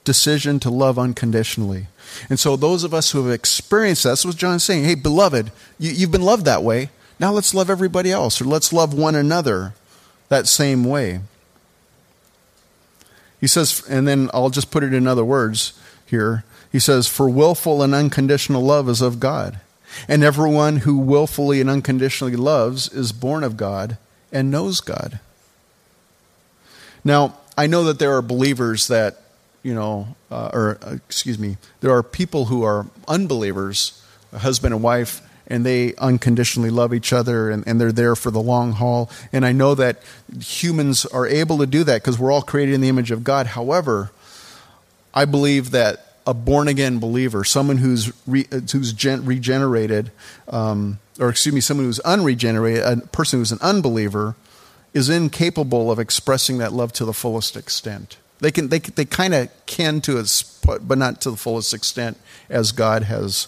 [0.04, 1.88] decision to love unconditionally.
[2.30, 4.84] And so, those of us who have experienced that, that's what John's saying.
[4.84, 6.89] Hey, beloved, you, you've been loved that way.
[7.19, 9.73] Now let's love everybody else, or let's love one another
[10.30, 11.21] that same way.
[13.39, 15.73] He says, and then I'll just put it in other words
[16.06, 16.43] here.
[16.71, 19.60] He says, For willful and unconditional love is of God.
[20.08, 23.97] And everyone who willfully and unconditionally loves is born of God
[24.32, 25.19] and knows God.
[27.04, 29.21] Now, I know that there are believers that,
[29.63, 34.01] you know, uh, or uh, excuse me, there are people who are unbelievers,
[34.34, 38.41] husband and wife, and they unconditionally love each other and, and they're there for the
[38.41, 39.10] long haul.
[39.34, 40.01] And I know that
[40.39, 43.47] humans are able to do that because we're all created in the image of God.
[43.47, 44.12] However,
[45.13, 50.12] I believe that a born again believer, someone who's re, who's gen, regenerated,
[50.47, 54.36] um, or excuse me, someone who's unregenerated, a person who's an unbeliever,
[54.93, 58.17] is incapable of expressing that love to the fullest extent.
[58.39, 62.17] They can, they, they kind of can to its, but not to the fullest extent
[62.49, 63.47] as God has,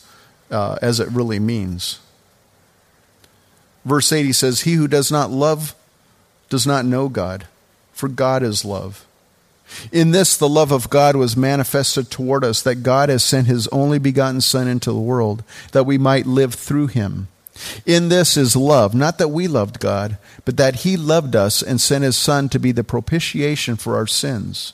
[0.51, 1.99] uh, as it really means.
[3.86, 5.75] Verse 80 says, He who does not love
[6.49, 7.47] does not know God,
[7.91, 9.05] for God is love.
[9.91, 13.67] In this, the love of God was manifested toward us, that God has sent his
[13.69, 17.27] only begotten Son into the world, that we might live through him.
[17.86, 21.79] In this is love, not that we loved God, but that he loved us and
[21.79, 24.73] sent his Son to be the propitiation for our sins.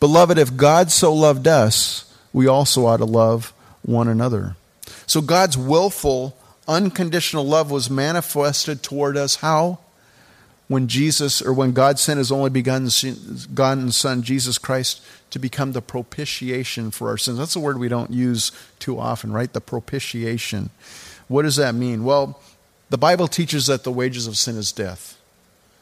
[0.00, 4.56] Beloved, if God so loved us, we also ought to love one another.
[5.06, 9.78] So God's willful, unconditional love was manifested toward us how?
[10.68, 15.82] When Jesus or when God sent his only begotten Son, Jesus Christ, to become the
[15.82, 17.38] propitiation for our sins.
[17.38, 19.52] That's a word we don't use too often, right?
[19.52, 20.70] The propitiation.
[21.28, 22.04] What does that mean?
[22.04, 22.40] Well,
[22.90, 25.18] the Bible teaches that the wages of sin is death.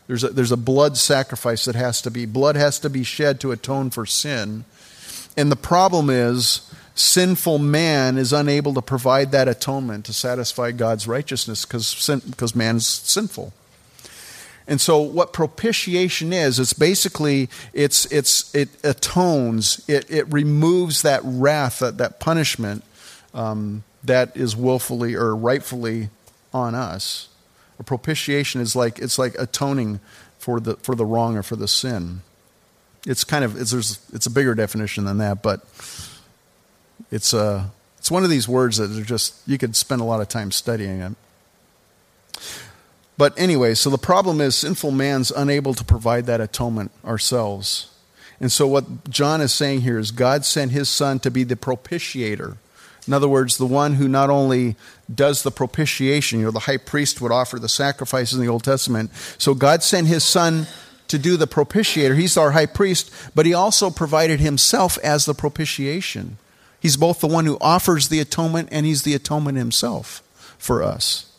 [0.07, 3.41] There's a, there's a blood sacrifice that has to be, blood has to be shed
[3.41, 4.65] to atone for sin.
[5.37, 11.07] And the problem is, sinful man is unable to provide that atonement to satisfy God's
[11.07, 13.53] righteousness because man is sinful.
[14.67, 21.21] And so what propitiation is, it's basically it's it's it atones, it it removes that
[21.25, 22.85] wrath, that, that punishment
[23.35, 26.11] um, that is willfully or rightfully
[26.53, 27.29] on us.
[27.79, 30.01] A propitiation is like it's like atoning
[30.39, 32.23] for the for the wrong or for the sin.
[33.07, 35.61] It's kind of it's there's it's a bigger definition than that, but
[37.11, 37.65] it's a uh,
[37.99, 40.51] it's one of these words that are just you could spend a lot of time
[40.51, 41.13] studying it.
[43.19, 47.91] But anyway, so the problem is sinful man's unable to provide that atonement ourselves.
[48.41, 51.57] And so what John is saying here is God sent his son to be the
[51.57, 52.57] propitiator.
[53.07, 54.77] In other words, the one who not only
[55.13, 58.65] does the propitiation, you know, the high priest would offer the sacrifices in the Old
[58.65, 59.11] Testament.
[59.39, 60.67] So God sent his son
[61.09, 62.17] to do the propitiator.
[62.17, 66.39] He's our high priest, but he also provided himself as the propitiation.
[66.81, 70.23] He's both the one who offers the atonement and he's the atonement himself
[70.59, 71.32] for us.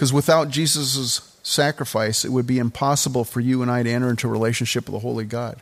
[0.00, 4.28] Because without Jesus' sacrifice, it would be impossible for you and I to enter into
[4.28, 5.60] a relationship with the Holy God.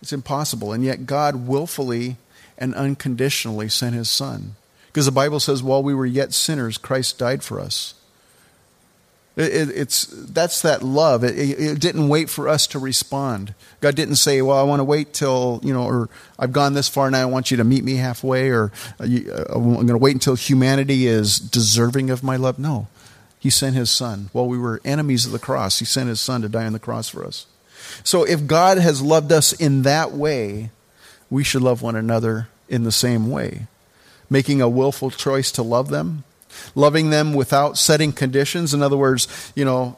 [0.00, 0.72] It's impossible.
[0.72, 2.18] And yet, God willfully
[2.56, 4.54] and unconditionally sent his Son.
[4.86, 7.94] Because the Bible says, while we were yet sinners, Christ died for us.
[9.34, 11.24] It, it, it's, that's that love.
[11.24, 13.56] It, it, didn't wait for us to respond.
[13.80, 16.88] God didn't say, well, I want to wait till, you know, or I've gone this
[16.88, 18.70] far now, I want you to meet me halfway, or
[19.00, 22.60] uh, uh, I'm going to wait until humanity is deserving of my love.
[22.60, 22.86] No.
[23.42, 24.30] He sent his son.
[24.30, 26.78] While we were enemies of the cross, he sent his son to die on the
[26.78, 27.46] cross for us.
[28.04, 30.70] So if God has loved us in that way,
[31.28, 33.66] we should love one another in the same way,
[34.30, 36.22] making a willful choice to love them,
[36.76, 38.74] loving them without setting conditions.
[38.74, 39.26] In other words,
[39.56, 39.96] you know,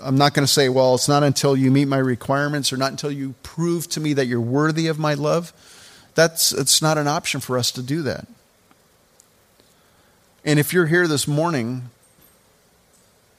[0.00, 2.92] I'm not going to say, well, it's not until you meet my requirements or not
[2.92, 5.52] until you prove to me that you're worthy of my love.
[6.14, 8.28] That's it's not an option for us to do that.
[10.44, 11.90] And if you're here this morning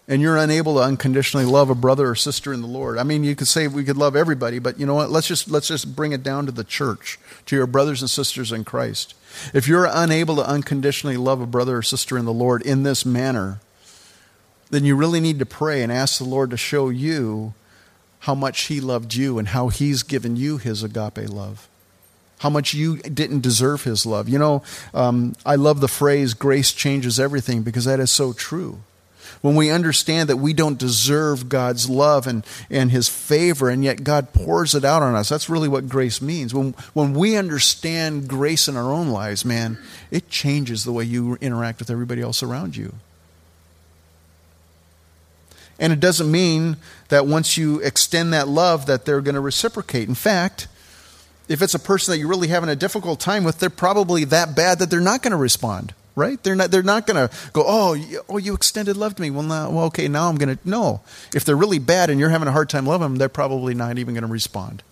[0.10, 2.98] and you're unable to unconditionally love a brother or sister in the Lord.
[2.98, 5.12] I mean, you could say we could love everybody, but you know what?
[5.12, 8.52] Let's just let's just bring it down to the church, to your brothers and sisters
[8.52, 9.14] in Christ.
[9.54, 13.06] If you're unable to unconditionally love a brother or sister in the Lord in this
[13.06, 13.62] manner,
[14.72, 17.54] then you really need to pray and ask the Lord to show you
[18.22, 21.68] how much he loved you and how he's given you his agape love
[22.40, 24.30] how much you didn't deserve his love.
[24.30, 28.80] You know, um, I love the phrase, grace changes everything, because that is so true
[29.42, 34.04] when we understand that we don't deserve God's love and, and His favor, and yet
[34.04, 35.30] God pours it out on us.
[35.30, 36.54] That's really what grace means.
[36.54, 39.78] When, when we understand grace in our own lives, man,
[40.12, 42.94] it changes the way you interact with everybody else around you.
[45.80, 46.76] And it doesn't mean
[47.08, 50.10] that once you extend that love that they're going to reciprocate.
[50.10, 50.68] In fact,
[51.48, 54.58] if it's a person that you're really having a difficult time with, they're probably that
[54.58, 56.42] bad that they're not going to respond right?
[56.44, 59.30] They're not, they're not going to go, oh, you, oh, you extended love to me.
[59.30, 60.70] Well, now, well, okay, now I'm going to.
[60.70, 61.02] No.
[61.34, 63.98] If they're really bad and you're having a hard time loving them, they're probably not
[63.98, 64.84] even going to respond.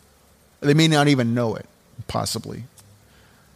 [0.60, 1.66] They may not even know it,
[2.08, 2.64] possibly.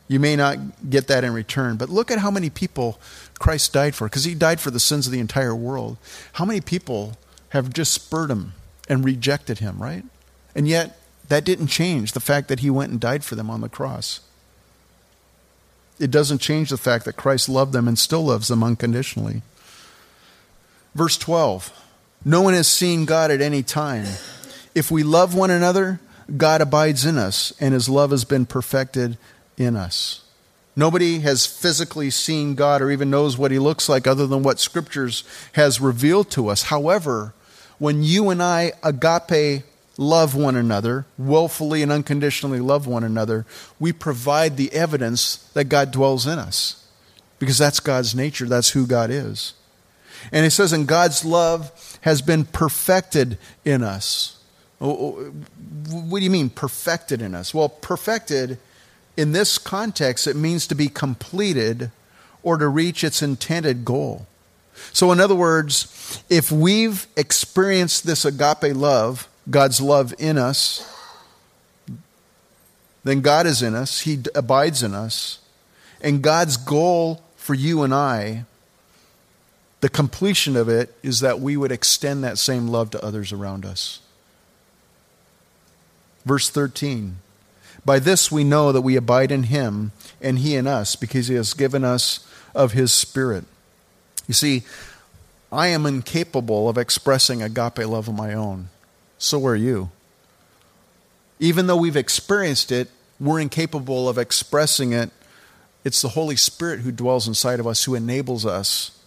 [0.08, 1.78] You may not get that in return.
[1.78, 3.00] But look at how many people
[3.40, 5.98] Christ died for, because he died for the sins of the entire world.
[6.34, 7.18] How many people
[7.50, 8.54] have just spurred him
[8.90, 10.04] and rejected him, right?
[10.54, 11.00] And yet,
[11.30, 14.20] that didn't change the fact that he went and died for them on the cross
[16.02, 19.44] it doesn't change the fact that Christ loved them and still loves them unconditionally.
[20.96, 21.72] Verse 12
[22.26, 24.06] No one has seen God at any time.
[24.74, 26.00] If we love one another,
[26.36, 29.18] God abides in us, and his love has been perfected
[29.58, 30.24] in us.
[30.76, 34.60] Nobody has physically seen God or even knows what he looks like other than what
[34.60, 35.24] scriptures
[35.54, 36.64] has revealed to us.
[36.64, 37.34] However,
[37.78, 39.64] when you and I agape
[40.02, 43.46] love one another, willfully and unconditionally love one another,
[43.80, 46.88] we provide the evidence that God dwells in us.
[47.40, 49.54] Because that's God's nature, that's who God is.
[50.32, 54.38] And it says, and God's love has been perfected in us.
[54.80, 55.14] Oh, oh,
[55.92, 57.54] what do you mean, perfected in us?
[57.54, 58.58] Well, perfected
[59.18, 61.92] in this context, it means to be completed
[62.44, 64.26] or to reach its intended goal.
[64.94, 70.88] So, in other words, if we've experienced this agape love, God's love in us,
[73.04, 75.40] then God is in us, He abides in us.
[76.02, 78.46] And God's goal for you and I,
[79.82, 83.66] the completion of it, is that we would extend that same love to others around
[83.66, 84.00] us.
[86.26, 87.18] Verse 13
[87.84, 91.36] By this we know that we abide in Him and He in us, because He
[91.36, 93.46] has given us of His Spirit.
[94.28, 94.64] You see,
[95.52, 98.70] I am incapable of expressing agape love of my own
[99.22, 99.90] so are you.
[101.40, 105.12] Even though we've experienced it, we're incapable of expressing it.
[105.84, 108.98] It's the Holy Spirit who dwells inside of us who enables us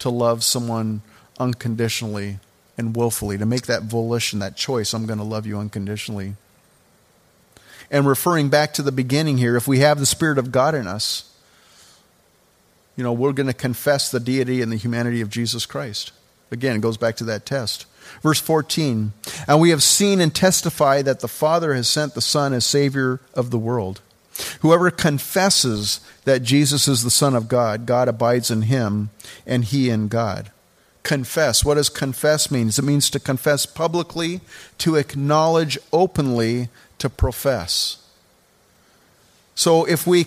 [0.00, 1.02] to love someone
[1.38, 2.38] unconditionally
[2.76, 6.34] and willfully, to make that volition, that choice, I'm going to love you unconditionally.
[7.90, 10.86] And referring back to the beginning here, if we have the Spirit of God in
[10.86, 11.32] us,
[12.96, 16.12] you know, we're going to confess the deity and the humanity of Jesus Christ.
[16.50, 17.86] Again, it goes back to that test.
[18.22, 19.12] Verse 14
[19.46, 23.20] And we have seen and testify that the Father has sent the Son as Savior
[23.34, 24.00] of the world.
[24.60, 29.10] Whoever confesses that Jesus is the Son of God, God abides in him,
[29.46, 30.50] and he in God.
[31.02, 31.64] Confess.
[31.64, 32.68] What does confess mean?
[32.68, 34.40] It means to confess publicly,
[34.78, 37.98] to acknowledge openly, to profess.
[39.54, 40.26] So if we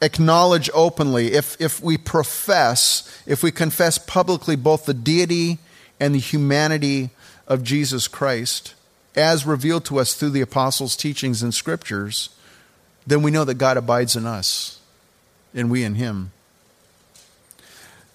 [0.00, 5.58] acknowledge openly, if, if we profess, if we confess publicly both the deity
[5.98, 7.10] and the humanity
[7.46, 8.74] of Jesus Christ,
[9.14, 12.30] as revealed to us through the apostles' teachings and scriptures,
[13.06, 14.80] then we know that God abides in us
[15.54, 16.32] and we in Him.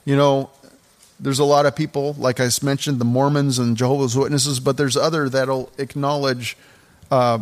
[0.05, 0.49] You know,
[1.19, 4.97] there's a lot of people, like I mentioned, the Mormons and Jehovah's Witnesses, but there's
[4.97, 6.57] other that'll acknowledge,
[7.09, 7.39] uh,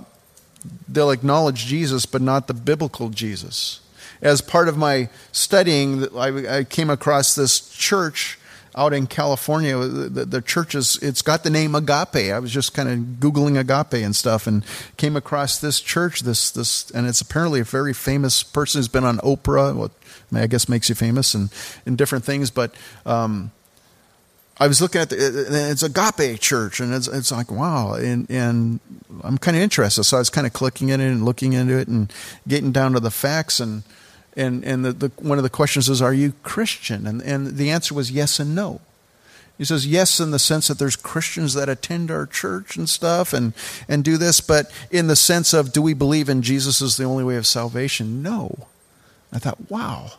[0.87, 3.81] they'll acknowledge Jesus, but not the biblical Jesus.
[4.21, 8.37] As part of my studying, I, I came across this church
[8.75, 12.31] out in California, the, the church is, it's got the name Agape.
[12.31, 14.63] I was just kind of Googling Agape and stuff and
[14.97, 19.03] came across this church, this, this, and it's apparently a very famous person who's been
[19.03, 19.91] on Oprah, what
[20.33, 21.49] I guess makes you famous and,
[21.85, 22.51] and different things.
[22.51, 22.73] But,
[23.05, 23.51] um,
[24.61, 28.81] I was looking at the, it's Agape Church, and it's, it's like wow, and and
[29.23, 31.77] I'm kind of interested, so I was kind of clicking in it and looking into
[31.77, 32.11] it and
[32.45, 33.83] getting down to the facts, and
[34.39, 37.69] and and the, the, one of the questions is, "Are you Christian?" And and the
[37.69, 38.81] answer was yes and no.
[39.57, 43.33] He says yes in the sense that there's Christians that attend our church and stuff
[43.33, 43.53] and
[43.89, 47.03] and do this, but in the sense of do we believe in Jesus as the
[47.03, 48.23] only way of salvation?
[48.23, 48.67] No.
[49.31, 50.13] I thought, wow.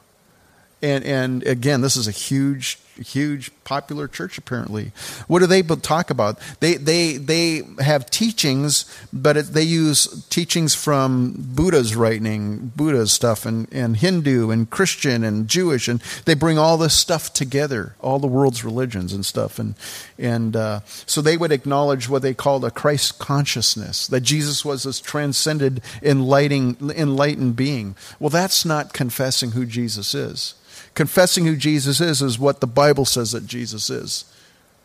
[0.83, 4.93] And and again, this is a huge huge popular church apparently.
[5.27, 6.39] What do they talk about?
[6.61, 13.47] They they they have teachings, but it, they use teachings from Buddha's writing, Buddha's stuff,
[13.47, 18.19] and and Hindu and Christian and Jewish, and they bring all this stuff together, all
[18.19, 19.75] the world's religions and stuff, and
[20.19, 24.83] and uh, so they would acknowledge what they called a Christ consciousness, that Jesus was
[24.83, 27.97] this transcended, enlightening, enlightened being.
[28.19, 30.55] Well, that's not confessing who Jesus is.
[31.01, 34.27] Confessing who Jesus is is what the Bible says that Jesus is.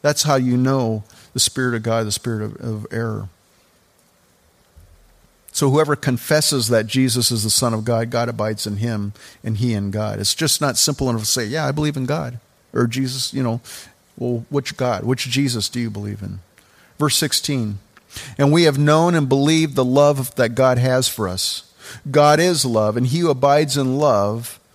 [0.01, 1.03] That's how you know
[1.33, 3.27] the Spirit of God, the Spirit of, of error.
[5.51, 9.11] So whoever confesses that Jesus is the Son of God, God abides in him
[9.43, 10.21] and he in God.
[10.21, 12.39] It's just not simple enough to say, yeah, I believe in God.
[12.71, 13.59] Or Jesus, you know,
[14.17, 16.39] well, which God, which Jesus do you believe in?
[16.97, 17.77] Verse 16.
[18.37, 21.73] And we have known and believed the love that God has for us.
[22.09, 24.61] God is love, and he who abides in love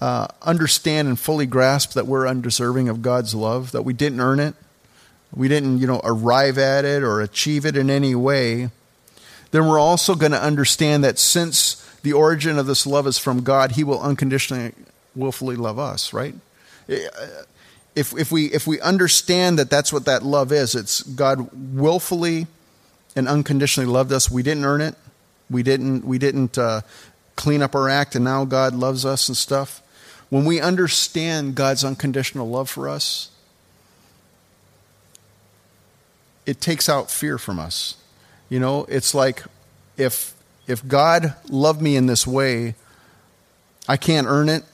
[0.00, 4.40] uh, understand and fully grasp that we're undeserving of God's love, that we didn't earn
[4.40, 4.54] it,
[5.34, 8.70] we didn't, you know, arrive at it or achieve it in any way,
[9.50, 13.42] then we're also going to understand that since the origin of this love is from
[13.42, 14.72] God, He will unconditionally,
[15.14, 16.34] willfully love us, right?
[16.88, 22.46] If, if, we, if we understand that that's what that love is, it's God willfully
[23.16, 24.30] and unconditionally loved us.
[24.30, 24.96] We didn't earn it.
[25.48, 26.82] We didn't, we didn't uh,
[27.36, 29.82] clean up our act, and now God loves us and stuff.
[30.30, 33.30] When we understand God's unconditional love for us,
[36.46, 37.96] it takes out fear from us.
[38.48, 39.44] You know, it's like
[39.96, 40.34] if
[40.66, 42.74] if God loved me in this way,
[43.88, 44.64] I can't earn it,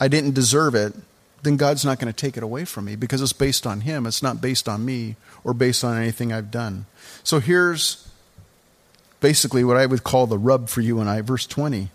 [0.00, 0.94] I didn't deserve it,
[1.42, 4.06] then God's not going to take it away from me because it's based on Him.
[4.06, 6.86] It's not based on me or based on anything I've done.
[7.22, 8.08] So here's
[9.20, 11.90] basically what I would call the rub for you and I, verse 20.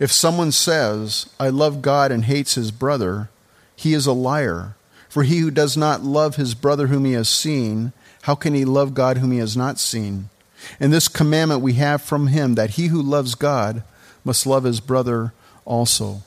[0.00, 3.28] If someone says, I love God and hates his brother,
[3.76, 4.74] he is a liar.
[5.10, 7.92] For he who does not love his brother whom he has seen,
[8.22, 10.30] how can he love God whom he has not seen?
[10.78, 13.82] And this commandment we have from him that he who loves God
[14.24, 15.34] must love his brother
[15.66, 16.22] also.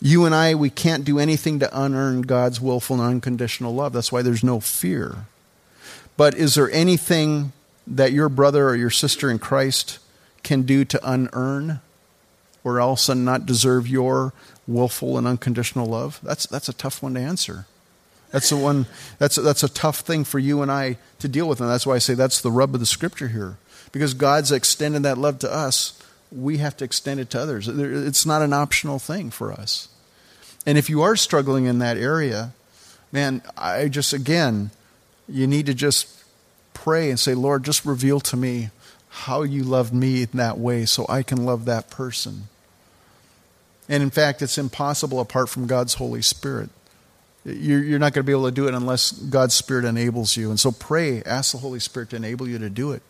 [0.00, 3.92] You and I, we can't do anything to unearn God's willful and unconditional love.
[3.92, 5.26] That's why there's no fear.
[6.16, 7.52] But is there anything
[7.86, 9.98] that your brother or your sister in Christ
[10.42, 11.80] can do to unearn
[12.64, 14.32] or else and not deserve your
[14.66, 16.20] willful and unconditional love?
[16.22, 17.66] That's, that's a tough one to answer.
[18.32, 18.86] That's the one.
[19.18, 21.96] That's that's a tough thing for you and I to deal with, and that's why
[21.96, 23.58] I say that's the rub of the scripture here,
[23.92, 26.02] because God's extended that love to us.
[26.30, 27.68] We have to extend it to others.
[27.68, 29.88] It's not an optional thing for us.
[30.64, 32.54] And if you are struggling in that area,
[33.12, 34.70] man, I just again,
[35.28, 36.24] you need to just
[36.72, 38.70] pray and say, Lord, just reveal to me
[39.10, 42.48] how you love me in that way, so I can love that person.
[43.88, 46.70] And in fact, it's impossible apart from God's Holy Spirit.
[47.44, 50.50] You're not going to be able to do it unless God's Spirit enables you.
[50.50, 53.02] And so pray, ask the Holy Spirit to enable you to do it.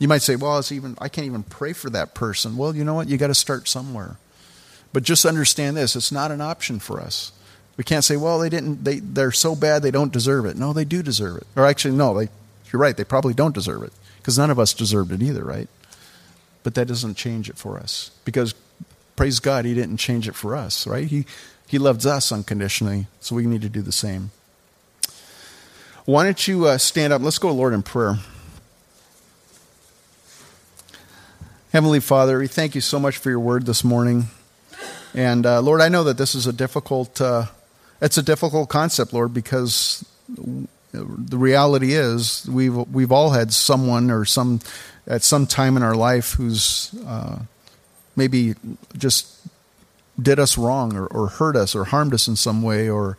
[0.00, 2.56] You might say, well, it's even, I can't even pray for that person.
[2.56, 3.08] Well, you know what?
[3.08, 4.16] You got to start somewhere.
[4.92, 7.32] But just understand this it's not an option for us.
[7.76, 10.56] We can't say, well, they didn't, they, they're so bad they don't deserve it.
[10.56, 11.46] No, they do deserve it.
[11.54, 12.28] Or actually, no, they,
[12.72, 15.68] you're right, they probably don't deserve it because none of us deserved it either, right?
[16.62, 18.54] But that doesn't change it for us because
[19.20, 21.06] praise God, He didn't change it for us, right?
[21.06, 21.26] He,
[21.68, 24.30] he loves us unconditionally, so we need to do the same.
[26.06, 27.20] Why don't you uh, stand up?
[27.20, 28.16] Let's go, Lord, in prayer.
[31.70, 34.28] Heavenly Father, we thank you so much for your word this morning.
[35.12, 37.44] And uh, Lord, I know that this is a difficult, uh,
[38.00, 40.02] it's a difficult concept, Lord, because
[40.94, 44.60] the reality is we've we've all had someone or some
[45.06, 47.40] at some time in our life who's uh,
[48.20, 48.54] maybe
[48.96, 49.26] just
[50.20, 53.16] did us wrong or, or hurt us or harmed us in some way or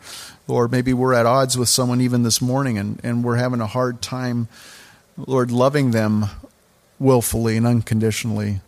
[0.48, 3.68] or maybe we're at odds with someone even this morning and, and we're having a
[3.68, 4.48] hard time
[5.18, 6.26] lord loving them
[7.00, 8.62] willfully and unconditionally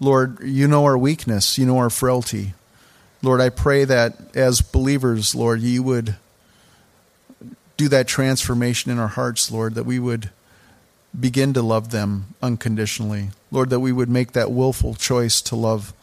[0.00, 2.52] lord you know our weakness you know our frailty
[3.24, 6.16] Lord, I pray that as believers, Lord, you would
[7.78, 10.30] do that transformation in our hearts, Lord, that we would
[11.18, 13.30] begin to love them unconditionally.
[13.54, 15.94] Lord, that we would make that willful choice to love.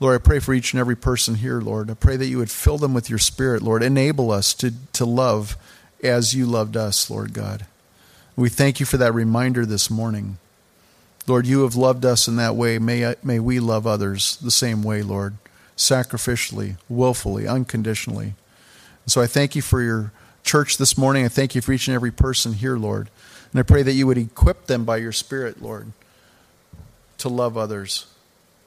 [0.00, 1.90] Lord, I pray for each and every person here, Lord.
[1.90, 3.82] I pray that you would fill them with your spirit, Lord.
[3.82, 5.58] Enable us to, to love
[6.02, 7.66] as you loved us, Lord God.
[8.36, 10.38] We thank you for that reminder this morning.
[11.26, 12.78] Lord, you have loved us in that way.
[12.78, 15.34] May, may we love others the same way, Lord,
[15.76, 18.32] sacrificially, willfully, unconditionally.
[19.04, 20.10] And so I thank you for your
[20.42, 21.26] church this morning.
[21.26, 23.10] I thank you for each and every person here, Lord.
[23.52, 25.92] And I pray that you would equip them by your Spirit, Lord,
[27.18, 28.06] to love others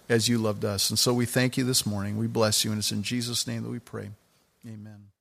[0.10, 0.90] as you loved us.
[0.90, 2.18] And so we thank you this morning.
[2.18, 4.10] We bless you, and it's in Jesus' name that we pray.
[4.66, 5.13] Amen.